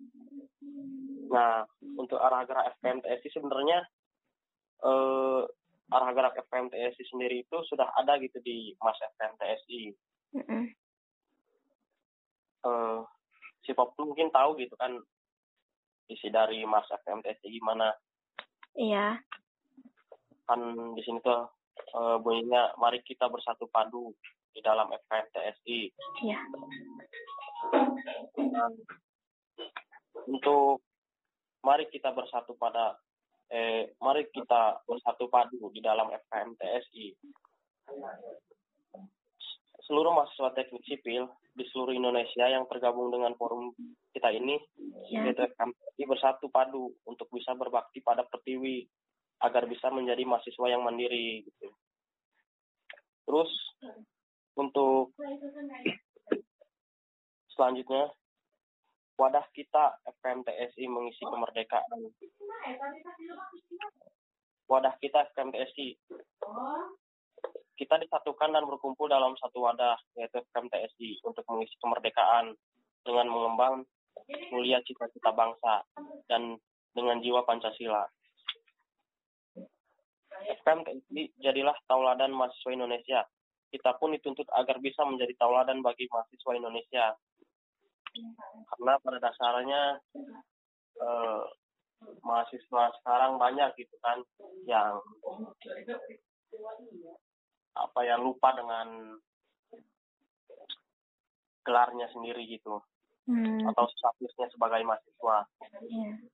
Nah, 1.32 1.64
untuk 1.96 2.20
arah 2.20 2.44
gerak 2.44 2.76
FKM 2.80 3.00
TSI 3.04 3.30
sebenarnya 3.32 3.80
eh, 4.84 5.42
arah 5.92 6.12
gerak 6.16 6.36
FKM 6.48 6.72
TSI 6.72 7.04
sendiri 7.12 7.44
itu 7.44 7.58
sudah 7.68 7.92
ada 8.00 8.16
gitu 8.20 8.40
di 8.44 8.76
Mas 8.80 9.00
FKM 9.00 9.36
TSI. 9.40 9.82
Mm-mm. 10.40 10.64
Eh, 12.62 13.00
si 13.68 13.72
Pop 13.76 13.96
mungkin 14.00 14.32
tahu 14.32 14.56
gitu 14.60 14.76
kan 14.80 14.96
isi 16.12 16.28
dari 16.28 16.64
Mas 16.68 16.88
FKM 16.88 17.24
TSI 17.24 17.48
gimana. 17.48 17.92
Iya. 18.76 19.20
Kan 20.48 20.60
di 20.96 21.02
sini 21.04 21.20
tuh 21.24 21.48
bunyinya 22.24 22.76
mari 22.80 23.04
kita 23.04 23.28
bersatu 23.28 23.68
padu 23.68 24.16
di 24.52 24.60
dalam 24.60 24.92
FKM 24.92 25.28
TSI. 25.32 25.80
Iya. 26.28 26.40
Untuk 30.28 30.84
mari 31.64 31.88
kita 31.88 32.12
bersatu 32.12 32.56
pada 32.60 32.96
eh 33.52 33.92
mari 34.00 34.28
kita 34.32 34.84
bersatu 34.88 35.28
padu 35.28 35.72
di 35.72 35.84
dalam 35.84 36.08
FKM 36.12 36.56
TSI. 36.56 37.06
Seluruh 39.88 40.16
mahasiswa 40.16 40.56
teknik 40.56 40.88
sipil 40.88 41.28
di 41.52 41.68
seluruh 41.68 41.92
Indonesia 41.92 42.48
yang 42.48 42.64
tergabung 42.72 43.12
dengan 43.12 43.36
forum 43.36 43.76
kita 44.16 44.32
ini 44.32 44.56
Ya. 45.12 45.28
yaitu 45.28 45.44
bersatu 46.08 46.48
padu 46.48 46.96
untuk 47.04 47.28
bisa 47.36 47.52
berbakti 47.52 48.00
pada 48.00 48.24
Pertiwi 48.24 48.88
agar 49.42 49.66
bisa 49.66 49.90
menjadi 49.90 50.22
mahasiswa 50.24 50.68
yang 50.70 50.86
mandiri 50.86 51.46
gitu. 51.46 51.74
Terus 53.26 53.52
untuk 54.58 55.14
selanjutnya 57.54 58.10
wadah 59.18 59.46
kita 59.54 60.02
FKM 60.18 60.42
TSI 60.46 60.86
mengisi 60.90 61.24
kemerdekaan. 61.26 61.90
Wadah 64.66 64.94
kita 64.98 65.30
FKM 65.34 65.50
TSI. 65.54 65.98
Kita 67.78 67.98
disatukan 67.98 68.54
dan 68.54 68.66
berkumpul 68.70 69.10
dalam 69.10 69.34
satu 69.42 69.66
wadah 69.66 69.98
yaitu 70.18 70.38
FKM 70.50 70.70
TSI 70.70 71.22
untuk 71.26 71.46
mengisi 71.50 71.74
kemerdekaan 71.82 72.54
dengan 73.02 73.26
mengembang 73.30 73.86
mulia 74.54 74.82
cita-cita 74.86 75.34
bangsa 75.34 75.82
dan 76.30 76.58
dengan 76.94 77.18
jiwa 77.24 77.42
Pancasila. 77.48 78.06
FKM 80.42 80.80
TSI 80.86 81.22
jadilah 81.40 81.76
tauladan 81.86 82.34
mahasiswa 82.34 82.72
Indonesia. 82.74 83.22
Kita 83.72 83.96
pun 83.96 84.12
dituntut 84.12 84.48
agar 84.52 84.82
bisa 84.84 85.06
menjadi 85.08 85.32
tauladan 85.40 85.80
bagi 85.80 86.08
mahasiswa 86.12 86.52
Indonesia 86.58 87.16
karena 88.68 88.94
pada 89.00 89.18
dasarnya 89.24 89.82
eh, 91.00 91.44
mahasiswa 92.26 92.84
sekarang 93.00 93.40
banyak 93.40 93.72
gitu 93.80 93.96
kan 94.04 94.20
yang 94.68 95.00
apa 97.72 98.00
ya 98.04 98.20
lupa 98.20 98.52
dengan 98.52 99.16
gelarnya 101.64 102.10
sendiri 102.12 102.44
gitu 102.52 102.82
Hmm. 103.30 103.70
atau 103.70 103.86
statusnya 103.86 104.50
sebagai 104.50 104.82
mahasiswa 104.82 105.46
Iya. 105.86 106.26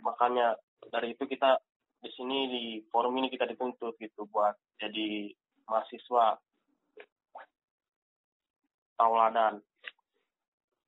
makanya 0.00 0.56
dari 0.88 1.12
itu 1.12 1.28
kita 1.28 1.60
di 2.04 2.12
sini 2.12 2.38
di 2.52 2.64
forum 2.92 3.16
ini 3.16 3.32
kita 3.32 3.48
dituntut 3.48 3.96
gitu 3.96 4.28
buat 4.28 4.52
jadi 4.76 5.32
mahasiswa 5.64 6.36
tauladan 9.00 9.64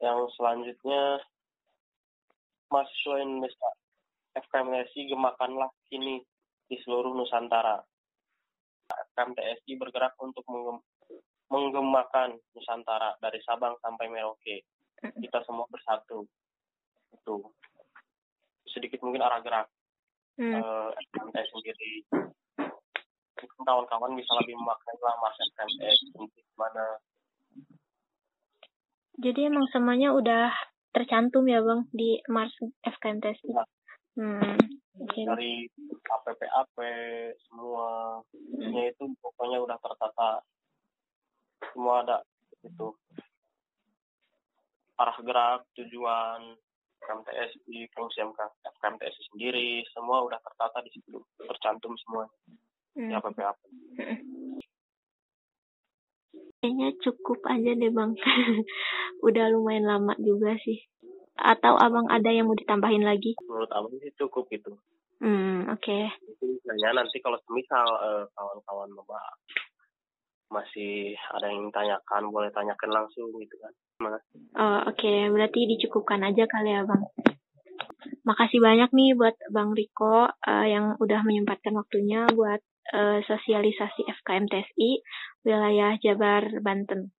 yang 0.05 0.29
selanjutnya 0.37 1.25
mahasiswa 2.69 3.17
Indonesia 3.25 3.71
FKMTSI 4.37 5.09
gemakanlah 5.09 5.73
kini 5.89 6.21
di 6.69 6.77
seluruh 6.85 7.17
Nusantara. 7.17 7.81
FKMTSI 9.17 9.81
bergerak 9.81 10.13
untuk 10.21 10.45
menggem- 10.45 10.85
menggemakan 11.49 12.37
Nusantara 12.53 13.17
dari 13.25 13.41
Sabang 13.49 13.81
sampai 13.81 14.13
Merauke. 14.13 14.61
Kita 15.01 15.41
semua 15.49 15.65
bersatu. 15.73 16.29
Itu 17.17 17.49
sedikit 18.69 19.01
mungkin 19.01 19.25
arah 19.25 19.41
gerak 19.41 19.73
Hmm. 20.37 20.53
eh, 20.53 20.89
FKMTS 21.11 21.49
sendiri. 21.53 21.93
Mungkin 23.37 23.61
kawan-kawan 23.65 24.13
bisa 24.17 24.33
lebih 24.41 24.55
memaknai 24.57 24.97
lah 25.01 25.17
mas 25.21 25.37
FKMTS 25.37 25.99
gimana 26.17 26.85
Jadi 29.17 29.49
emang 29.49 29.65
semuanya 29.73 30.13
udah 30.13 30.53
tercantum 30.93 31.49
ya 31.49 31.65
bang 31.65 31.89
di 31.93 32.21
Mars 32.29 32.53
FKM 32.85 33.21
TSI. 33.21 33.49
Iya. 33.49 33.65
Hmm. 34.17 34.57
Oke. 34.97 35.29
dari 35.29 35.69
APPAP 36.09 36.77
semua 37.45 38.21
isinya 38.33 38.83
itu 38.89 39.05
pokoknya 39.21 39.61
udah 39.61 39.77
tertata 39.77 40.41
semua 41.73 42.01
ada 42.01 42.17
itu 42.65 42.97
arah 44.97 45.19
gerak 45.21 45.61
tujuan 45.77 46.57
FKMTSI 47.07 47.87
fungsi 47.95 48.19
MK 48.19 48.41
FKMTSI 48.67 49.23
sendiri 49.31 49.87
semua 49.95 50.27
udah 50.27 50.43
tertata 50.43 50.83
di 50.83 50.91
situ 50.91 51.23
tercantum 51.39 51.95
semua 52.03 52.27
di 52.27 52.59
Hmm. 52.97 53.13
APPAP 53.13 53.57
Kayaknya 56.57 56.89
cukup 57.05 57.45
aja 57.45 57.77
deh 57.77 57.93
bang. 57.93 58.17
Udah 59.29 59.53
lumayan 59.53 59.85
lama 59.85 60.17
juga 60.17 60.57
sih. 60.65 60.81
Atau 61.37 61.77
abang 61.77 62.09
ada 62.09 62.33
yang 62.33 62.49
mau 62.49 62.57
ditambahin 62.57 63.05
lagi? 63.05 63.37
menurut 63.45 63.69
abang 63.69 63.93
sih 64.01 64.11
cukup 64.17 64.49
gitu 64.49 64.73
Hmm, 65.21 65.69
oke. 65.69 65.99
Mungkin 66.25 66.49
misalnya 66.57 67.05
nanti 67.05 67.21
kalau 67.21 67.37
semisal 67.45 67.85
eh, 67.85 68.25
kawan-kawan 68.33 68.89
Mbak 68.97 69.29
masih 70.53 71.17
ada 71.37 71.53
yang 71.53 71.69
tanyakan 71.73 72.33
boleh 72.33 72.49
tanyakan 72.53 72.91
langsung 72.93 73.29
gitu 73.37 73.57
kan. 73.61 73.73
Oh, 74.57 74.81
oke. 74.89 75.13
Berarti 75.33 75.61
dicukupkan 75.77 76.21
aja 76.25 76.45
kali 76.49 76.73
ya 76.73 76.85
bang. 76.85 77.03
Makasih 78.27 78.59
banyak 78.59 78.91
nih 78.91 79.15
buat 79.15 79.37
Bang 79.55 79.73
Riko 79.73 80.27
eh, 80.29 80.67
yang 80.71 80.99
udah 80.99 81.21
menyempatkan 81.23 81.75
waktunya 81.79 82.27
buat 82.35 82.61
eh, 82.93 83.21
sosialisasi 83.25 84.07
FKM 84.21 84.47
TSI 84.51 84.91
wilayah 85.47 85.95
Jabar 86.03 86.43
Banten. 86.61 87.15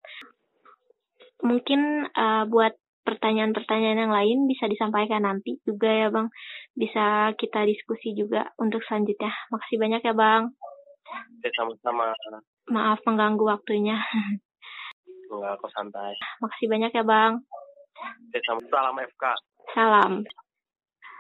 Mungkin 1.42 2.12
eh, 2.12 2.44
buat 2.50 2.76
pertanyaan-pertanyaan 3.08 4.04
yang 4.04 4.12
lain 4.12 4.38
bisa 4.52 4.68
disampaikan 4.68 5.24
nanti 5.24 5.64
juga 5.64 5.88
ya 5.88 6.08
Bang. 6.12 6.28
Bisa 6.76 7.32
kita 7.40 7.64
diskusi 7.64 8.12
juga 8.14 8.52
untuk 8.60 8.84
selanjutnya. 8.84 9.32
Makasih 9.54 9.78
banyak 9.80 10.02
ya 10.04 10.14
Bang. 10.14 10.54
Oke, 11.08 11.50
sama-sama 11.56 12.12
Maaf 12.68 13.00
mengganggu 13.08 13.48
waktunya. 13.48 13.96
nggak 15.30 15.60
kok 15.60 15.72
santai 15.76 16.14
Makasih 16.40 16.68
banyak 16.72 16.92
ya 16.96 17.04
Bang. 17.04 17.44
Oke, 18.28 18.40
sama 18.46 18.62
salam 18.72 18.96
FK 19.02 19.24
Salam. 19.76 20.14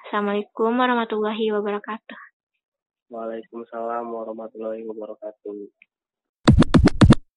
Assalamualaikum 0.07 0.71
warahmatullahi 0.71 1.51
wabarakatuh. 1.51 2.19
Waalaikumsalam 3.11 4.07
warahmatullahi 4.07 4.87
wabarakatuh 4.87 5.67